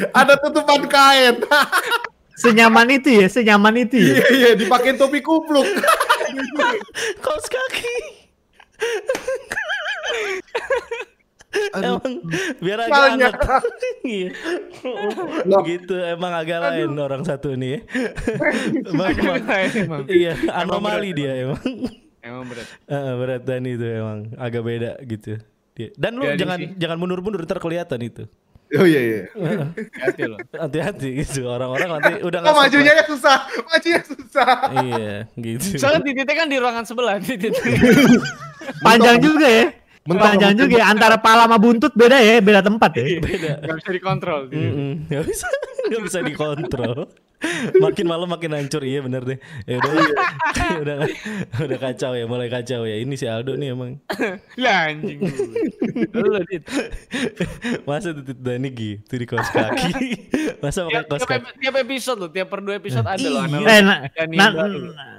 [0.10, 1.38] Ada tutupan kain.
[2.34, 4.10] Senyaman itu ya, senyaman itu ya.
[4.10, 5.70] Iya, iya, dipakein topi kupluk.
[7.22, 7.96] kaos kaki.
[11.76, 12.14] Emang
[12.58, 13.34] biar agak anget.
[14.04, 14.30] Iya.
[15.64, 17.80] gitu emang agak lain orang satu nih ya.
[18.86, 19.46] emang, emang-
[19.76, 21.62] emang, iya anomali dia emang.
[22.20, 22.68] emang berat.
[22.86, 25.38] Eh, berat Dani itu emang agak beda gitu.
[25.74, 25.90] Dia.
[25.94, 26.68] Dan lu Jadi jangan sih.
[26.78, 28.24] jangan mundur-mundur ntar kelihatan itu.
[28.74, 29.22] Oh iya iya.
[30.02, 30.38] Hati loh.
[30.50, 32.98] Hati-hati gitu orang-orang nanti udah Oh, nggak majunya sabar.
[32.98, 33.38] ya susah.
[33.70, 34.50] Majunya susah.
[34.74, 35.66] Iya, gitu.
[35.78, 37.54] Soalnya titiknya kan di ruangan sebelah titit.
[38.86, 39.66] Panjang juga ya.
[40.04, 40.92] Panjang juga ya.
[40.92, 43.06] Antara pala sama buntut beda ya, beda tempat ya.
[43.24, 43.52] beda.
[43.64, 44.42] Gak bisa dikontrol.
[44.52, 45.08] Mm-mm.
[45.08, 45.48] Nggak bisa,
[45.88, 47.00] nggak bisa dikontrol.
[47.76, 49.38] Makin malam makin hancur iya bener deh.
[49.64, 49.92] Ya udah,
[50.84, 50.96] udah,
[51.60, 52.96] udah kacau ya, mulai kacau ya.
[52.98, 54.00] Ini si Aldo nih emang.
[54.56, 55.20] Ya anjing.
[56.10, 56.64] Lu dit.
[57.84, 59.92] Masa titik Dani gitu di kaos kaki.
[60.64, 61.60] Masa pakai kaos tiap, kaki.
[61.60, 63.44] tiap episode loh, tiap per dua episode ada loh.
[63.44, 63.68] Iya.
[63.70, 64.54] Eh, na- na-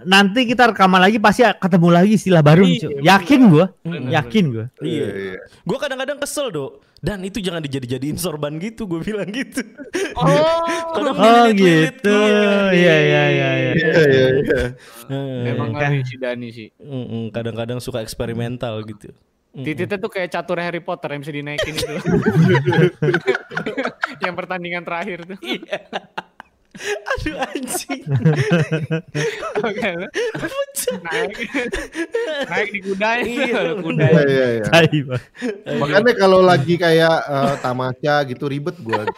[0.04, 2.88] nanti kita rekaman lagi pasti ketemu lagi istilah baru nih, Iya, cuy.
[2.90, 3.04] bener.
[3.04, 3.66] Yakin gua.
[3.80, 4.64] Bener, Yakin gua.
[4.80, 5.06] Iya.
[5.60, 6.80] Gue kadang-kadang kesel do.
[7.04, 9.60] Dan itu jangan dijadi-jadiin sorban gitu, gue bilang gitu.
[10.16, 10.64] Oh,
[10.96, 12.16] Kadang Oh dililit-lilit, gitu.
[12.72, 13.72] Iya iya iya iya.
[13.76, 14.62] Iya iya iya.
[15.12, 15.92] Eh, emang Kan.
[15.92, 16.68] ngeri si Dani sih.
[17.28, 19.12] kadang-kadang suka eksperimental gitu.
[19.54, 21.94] Tititnya tuh kayak catur Harry Potter yang bisa dinaikin itu.
[24.24, 25.38] yang pertandingan terakhir tuh.
[25.44, 25.78] Iya.
[26.74, 28.02] Aduh anjing.
[29.62, 29.90] Oke.
[31.06, 31.34] naik,
[32.50, 33.74] naik di kuda Iya, itu.
[33.78, 34.04] kuda.
[34.10, 35.16] Iya iya iya.
[35.78, 39.06] Makanya kalau lagi kayak eh, tamasya gitu ribet gua.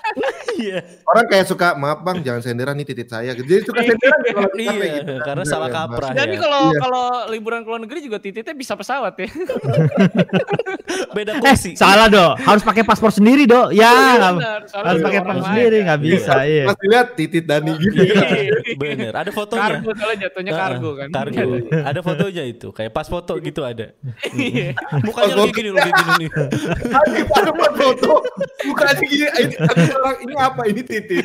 [0.56, 0.78] Iya.
[1.04, 3.30] Orang kayak suka maaf bang jangan senderan nih titit saya.
[3.30, 5.12] Jadi suka senderan kalau Iya, gitu.
[5.20, 6.10] karena Iya, salah iya, kaprah.
[6.12, 6.38] Dan ya.
[6.38, 6.78] kalau Iya.
[6.78, 9.28] kalau liburan ke luar negeri juga tititnya bisa pesawat ya.
[11.12, 11.70] Beda Eh, kursi.
[11.74, 12.24] salah do.
[12.38, 13.68] Harus pakai paspor sendiri do.
[13.70, 16.34] Ya, nggak- Benar, harus ada pakai paspor sendiri nggak bisa.
[16.42, 16.64] Iya.
[16.66, 17.96] Mas lihat titit Dani gitu.
[17.98, 18.24] Iya,
[18.76, 19.12] bener.
[19.14, 19.68] Ada fotonya.
[19.76, 21.08] Kargo soalnya jatuhnya Ah, kargo kan.
[21.10, 21.42] Kargo.
[21.72, 22.68] Ada fotonya itu.
[22.70, 23.92] Kayak pas foto gitu ada.
[24.30, 24.72] Iya.
[25.00, 26.30] Mukanya Pas kayak gini loh, gini nih.
[27.26, 28.12] Pada buat foto
[28.64, 29.26] mukanya gini.
[30.16, 30.62] Ini, ini apa?
[30.68, 31.24] Ini titit.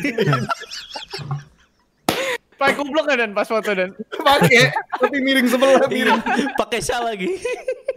[2.55, 3.89] Pakai kublok nggak dan pas foto dan.
[4.21, 4.69] Pakai
[5.01, 6.21] tapi miring sebelah miring.
[6.21, 7.41] Iya, Pakai syal lagi.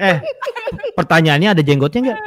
[0.00, 0.18] Eh,
[0.96, 2.20] pertanyaannya ada jenggotnya nggak?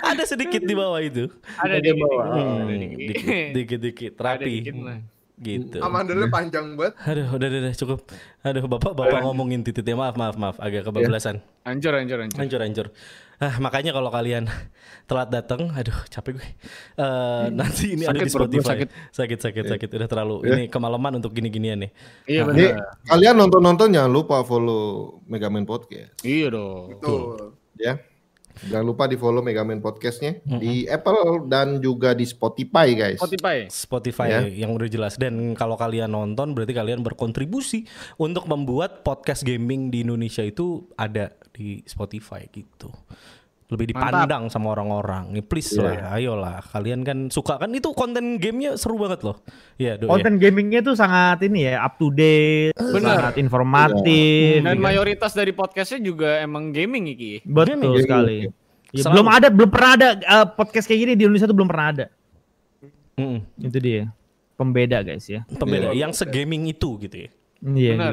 [0.00, 1.28] Ada sedikit di bawah itu.
[1.60, 2.26] Ada di bawah.
[2.32, 2.64] Hmm,
[2.96, 4.72] dikit, dikit, dikit, Ada rapi.
[5.40, 5.80] Gitu.
[5.80, 6.96] Amandelnya panjang banget.
[7.00, 7.98] Aduh, udah, udah, udah, cukup.
[8.44, 11.40] Aduh, bapak, bapak ngomongin titit ya, maaf, maaf, maaf, agak kebablasan.
[11.64, 12.38] Hancur, hancur, hancur.
[12.40, 12.86] Hancur, hancur.
[13.40, 14.44] Ah, makanya kalau kalian
[15.08, 16.48] telat datang, aduh, capek gue.
[16.94, 18.68] Eh, nanti ini ada Sakit di perut gue, Spotify.
[18.76, 18.88] sakit.
[19.10, 19.88] sakit, sakit, sakit.
[19.96, 20.36] Udah terlalu.
[20.44, 21.90] Ini kemalaman untuk gini-ginian nih.
[22.26, 23.00] Iya Nih, benar.
[23.08, 27.00] kalian nonton-nonton jangan lupa follow Megaman Podcast Iya dong.
[27.00, 27.56] Tuh.
[27.74, 27.96] ya.
[28.60, 33.16] Jangan lupa di follow Megaman Podcastnya di Apple dan juga di Spotify guys.
[33.16, 33.56] Spotify.
[33.66, 34.40] Spotify Ya.
[34.44, 40.04] yang udah jelas dan kalau kalian nonton berarti kalian berkontribusi untuk membuat podcast gaming di
[40.04, 42.88] Indonesia itu ada di Spotify gitu.
[43.70, 45.30] Lebih dipandang sama orang-orang.
[45.30, 46.58] Nih please lah, ayolah.
[46.58, 49.38] Kalian kan suka kan itu konten gamenya seru banget loh.
[49.78, 50.18] Iya, Do, ya.
[50.18, 53.30] Konten gamingnya tuh sangat ini ya, up to date, Benar.
[53.30, 54.66] sangat informatif.
[54.66, 54.82] Dan ya.
[54.82, 57.46] mayoritas dari podcastnya juga emang gaming Iki.
[57.46, 58.02] Betul Gaming.
[58.02, 58.38] sekali.
[58.90, 59.14] Ya, Selalu.
[59.14, 62.06] belum ada, belum pernah ada eh, podcast kayak gini di Indonesia tuh belum pernah ada.
[63.22, 63.38] Mm-mm.
[63.70, 64.10] Itu dia.
[64.58, 65.46] Pembeda guys ya.
[65.46, 67.30] Pembeda yang segaming itu gitu ya.
[67.62, 68.12] Iya, Benar.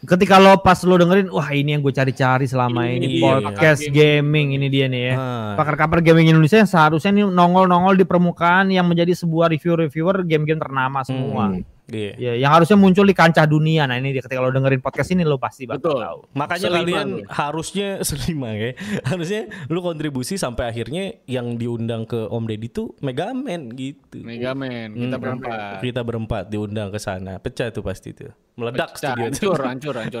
[0.00, 2.96] Ketika lo pas lo dengerin, wah ini yang gue cari-cari selama Iya.
[2.96, 5.14] ini podcast gaming ini dia nih ya.
[5.20, 5.52] Ah.
[5.60, 11.04] Pakar-pakar gaming Indonesia yang seharusnya nih nongol-nongol di permukaan yang menjadi sebuah review-reviewer game-game ternama
[11.04, 11.52] semua.
[11.52, 11.60] Hmm,
[11.90, 12.12] Iya.
[12.16, 13.84] Ya, yang harusnya muncul di kancah dunia.
[13.84, 15.98] Nah ini dia ketika lo dengerin podcast ini lo pasti bakal Betul.
[16.00, 16.18] tahu.
[16.32, 17.18] Makanya Selima kalian lu.
[17.26, 18.70] harusnya selima ya.
[19.02, 24.20] Harusnya lu kontribusi sampai akhirnya yang diundang ke Om Deddy tuh Megaman gitu.
[24.20, 25.20] Megaman, kita Hmm.
[25.20, 25.78] berempat.
[25.80, 27.36] Kita berempat diundang ke sana.
[27.36, 28.30] Pecah tuh pasti tuh.
[28.52, 29.48] Meledak Pecah, studio itu.
[29.56, 29.60] hancur,
[29.96, 30.20] hancur,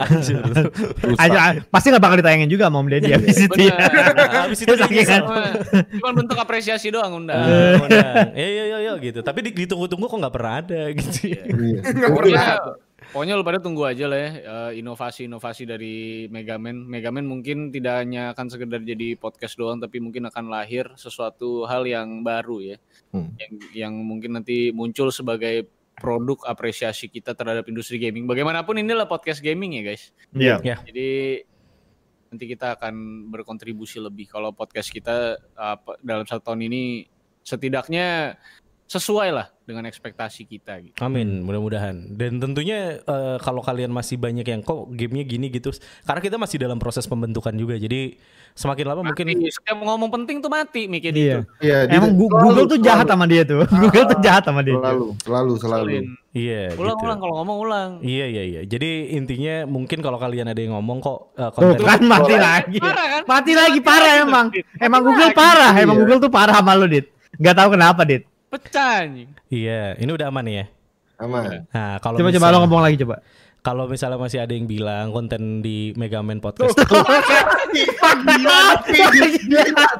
[1.16, 3.76] Aja, pasti nggak bakal ditayangin juga sama Om Deddy habis itu ya.
[4.40, 5.22] Habis itu nyesel.
[5.92, 7.36] Cuma, bentuk apresiasi doang undang.
[7.78, 8.32] Undang.
[8.32, 9.20] Ya ya ya ya gitu.
[9.20, 11.20] Tapi di- ditunggu-tunggu kok nggak pernah ada gitu.
[11.28, 11.42] ya.
[11.60, 11.80] Iya.
[12.10, 12.46] Pokoknya,
[13.10, 16.86] pokoknya lu pada tunggu aja lah ya eh, inovasi-inovasi dari Megaman.
[16.86, 21.84] Megaman mungkin tidak hanya akan sekedar jadi podcast doang, tapi mungkin akan lahir sesuatu hal
[21.84, 22.76] yang baru ya,
[23.10, 23.34] Hmm.
[23.36, 25.66] yang, yang mungkin nanti muncul sebagai
[26.00, 28.24] produk apresiasi kita terhadap industri gaming.
[28.24, 30.14] Bagaimanapun inilah podcast gaming ya guys.
[30.32, 30.56] Iya.
[30.64, 30.76] Ya.
[30.80, 31.44] Jadi
[32.30, 34.30] nanti kita akan berkontribusi lebih.
[34.30, 37.10] Kalau podcast kita apa, dalam satu tahun ini
[37.42, 38.38] setidaknya
[38.90, 40.98] sesuai lah dengan ekspektasi kita gitu.
[40.98, 42.10] Amin, mudah-mudahan.
[42.10, 45.70] Dan tentunya eh, kalau kalian masih banyak yang kok gamenya gini gitu,
[46.02, 47.78] karena kita masih dalam proses pembentukan juga.
[47.78, 48.18] Jadi
[48.50, 51.22] semakin lama mungkin Mati, setiap ngomong penting tuh mati mikir Iya.
[51.22, 51.40] itu.
[51.62, 53.62] Iya, Emang Gu- selalu, Google tuh jahat selalu, sama dia tuh.
[53.86, 54.74] Google tuh jahat sama dia.
[54.74, 54.82] tuh.
[54.82, 55.88] Selalu, selalu, selalu.
[56.30, 57.04] Iya Ulang gitu.
[57.06, 57.90] ulang kalau ngomong ulang.
[58.02, 58.60] Iya iya iya.
[58.66, 62.78] Jadi intinya mungkin kalau kalian ada yang ngomong kok Tuh konten kan mati lagi.
[62.78, 63.22] Parah kan?
[63.22, 64.46] Mati lagi parah lagi, emang.
[64.50, 65.96] Mati Emang Google parah, emang.
[65.96, 67.06] Google tuh parah sama lu, Dit.
[67.38, 68.26] Gak tahu kenapa, Dit.
[68.50, 69.30] Pecah anjing.
[69.46, 70.66] Iya, ini udah aman ya.
[71.22, 71.70] Aman.
[71.70, 73.22] Nah, kalau Coba coba lo ngomong lagi coba.
[73.60, 76.72] Kalau misalnya masih ada yang bilang konten di Megaman Podcast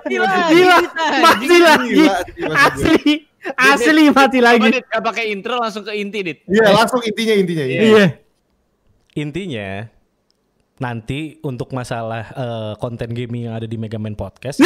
[0.09, 0.79] Gila, gila,
[1.21, 2.05] mati lagi.
[2.41, 3.29] Asli,
[3.61, 4.81] asli mati lagi.
[4.81, 6.39] Gak pakai intro langsung ke inti Dit.
[6.49, 7.65] Iya, langsung intinya intinya.
[7.69, 7.83] Iya.
[7.85, 8.07] Iya.
[9.11, 9.91] intinya
[10.81, 14.64] nanti untuk masalah eh, konten gaming yang ada di Megaman Podcast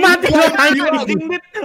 [0.00, 0.80] Mati lagi.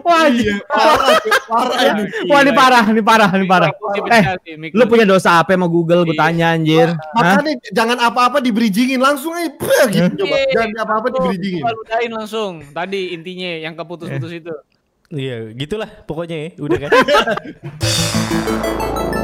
[0.04, 1.00] Wah, Iya, parah,
[1.48, 2.04] parah ini.
[2.28, 3.70] Wah, ini parah, ini parah, ini parah.
[3.72, 4.80] Eh, dipecah sih, mikrofon.
[4.80, 6.04] lu punya dosa apa sama Google?
[6.04, 6.92] Gue tanya anjir.
[7.16, 9.54] Makanya jangan apa-apa di bridgingin langsung aja
[9.88, 10.36] gitu coba.
[10.36, 10.52] Iya.
[10.52, 11.64] Jangan apa-apa di bridgingin.
[11.64, 12.52] Ludahin langsung.
[12.76, 14.54] Tadi intinya yang keputus-putus itu.
[15.14, 16.90] Iya, gitulah pokoknya ya, udah kan.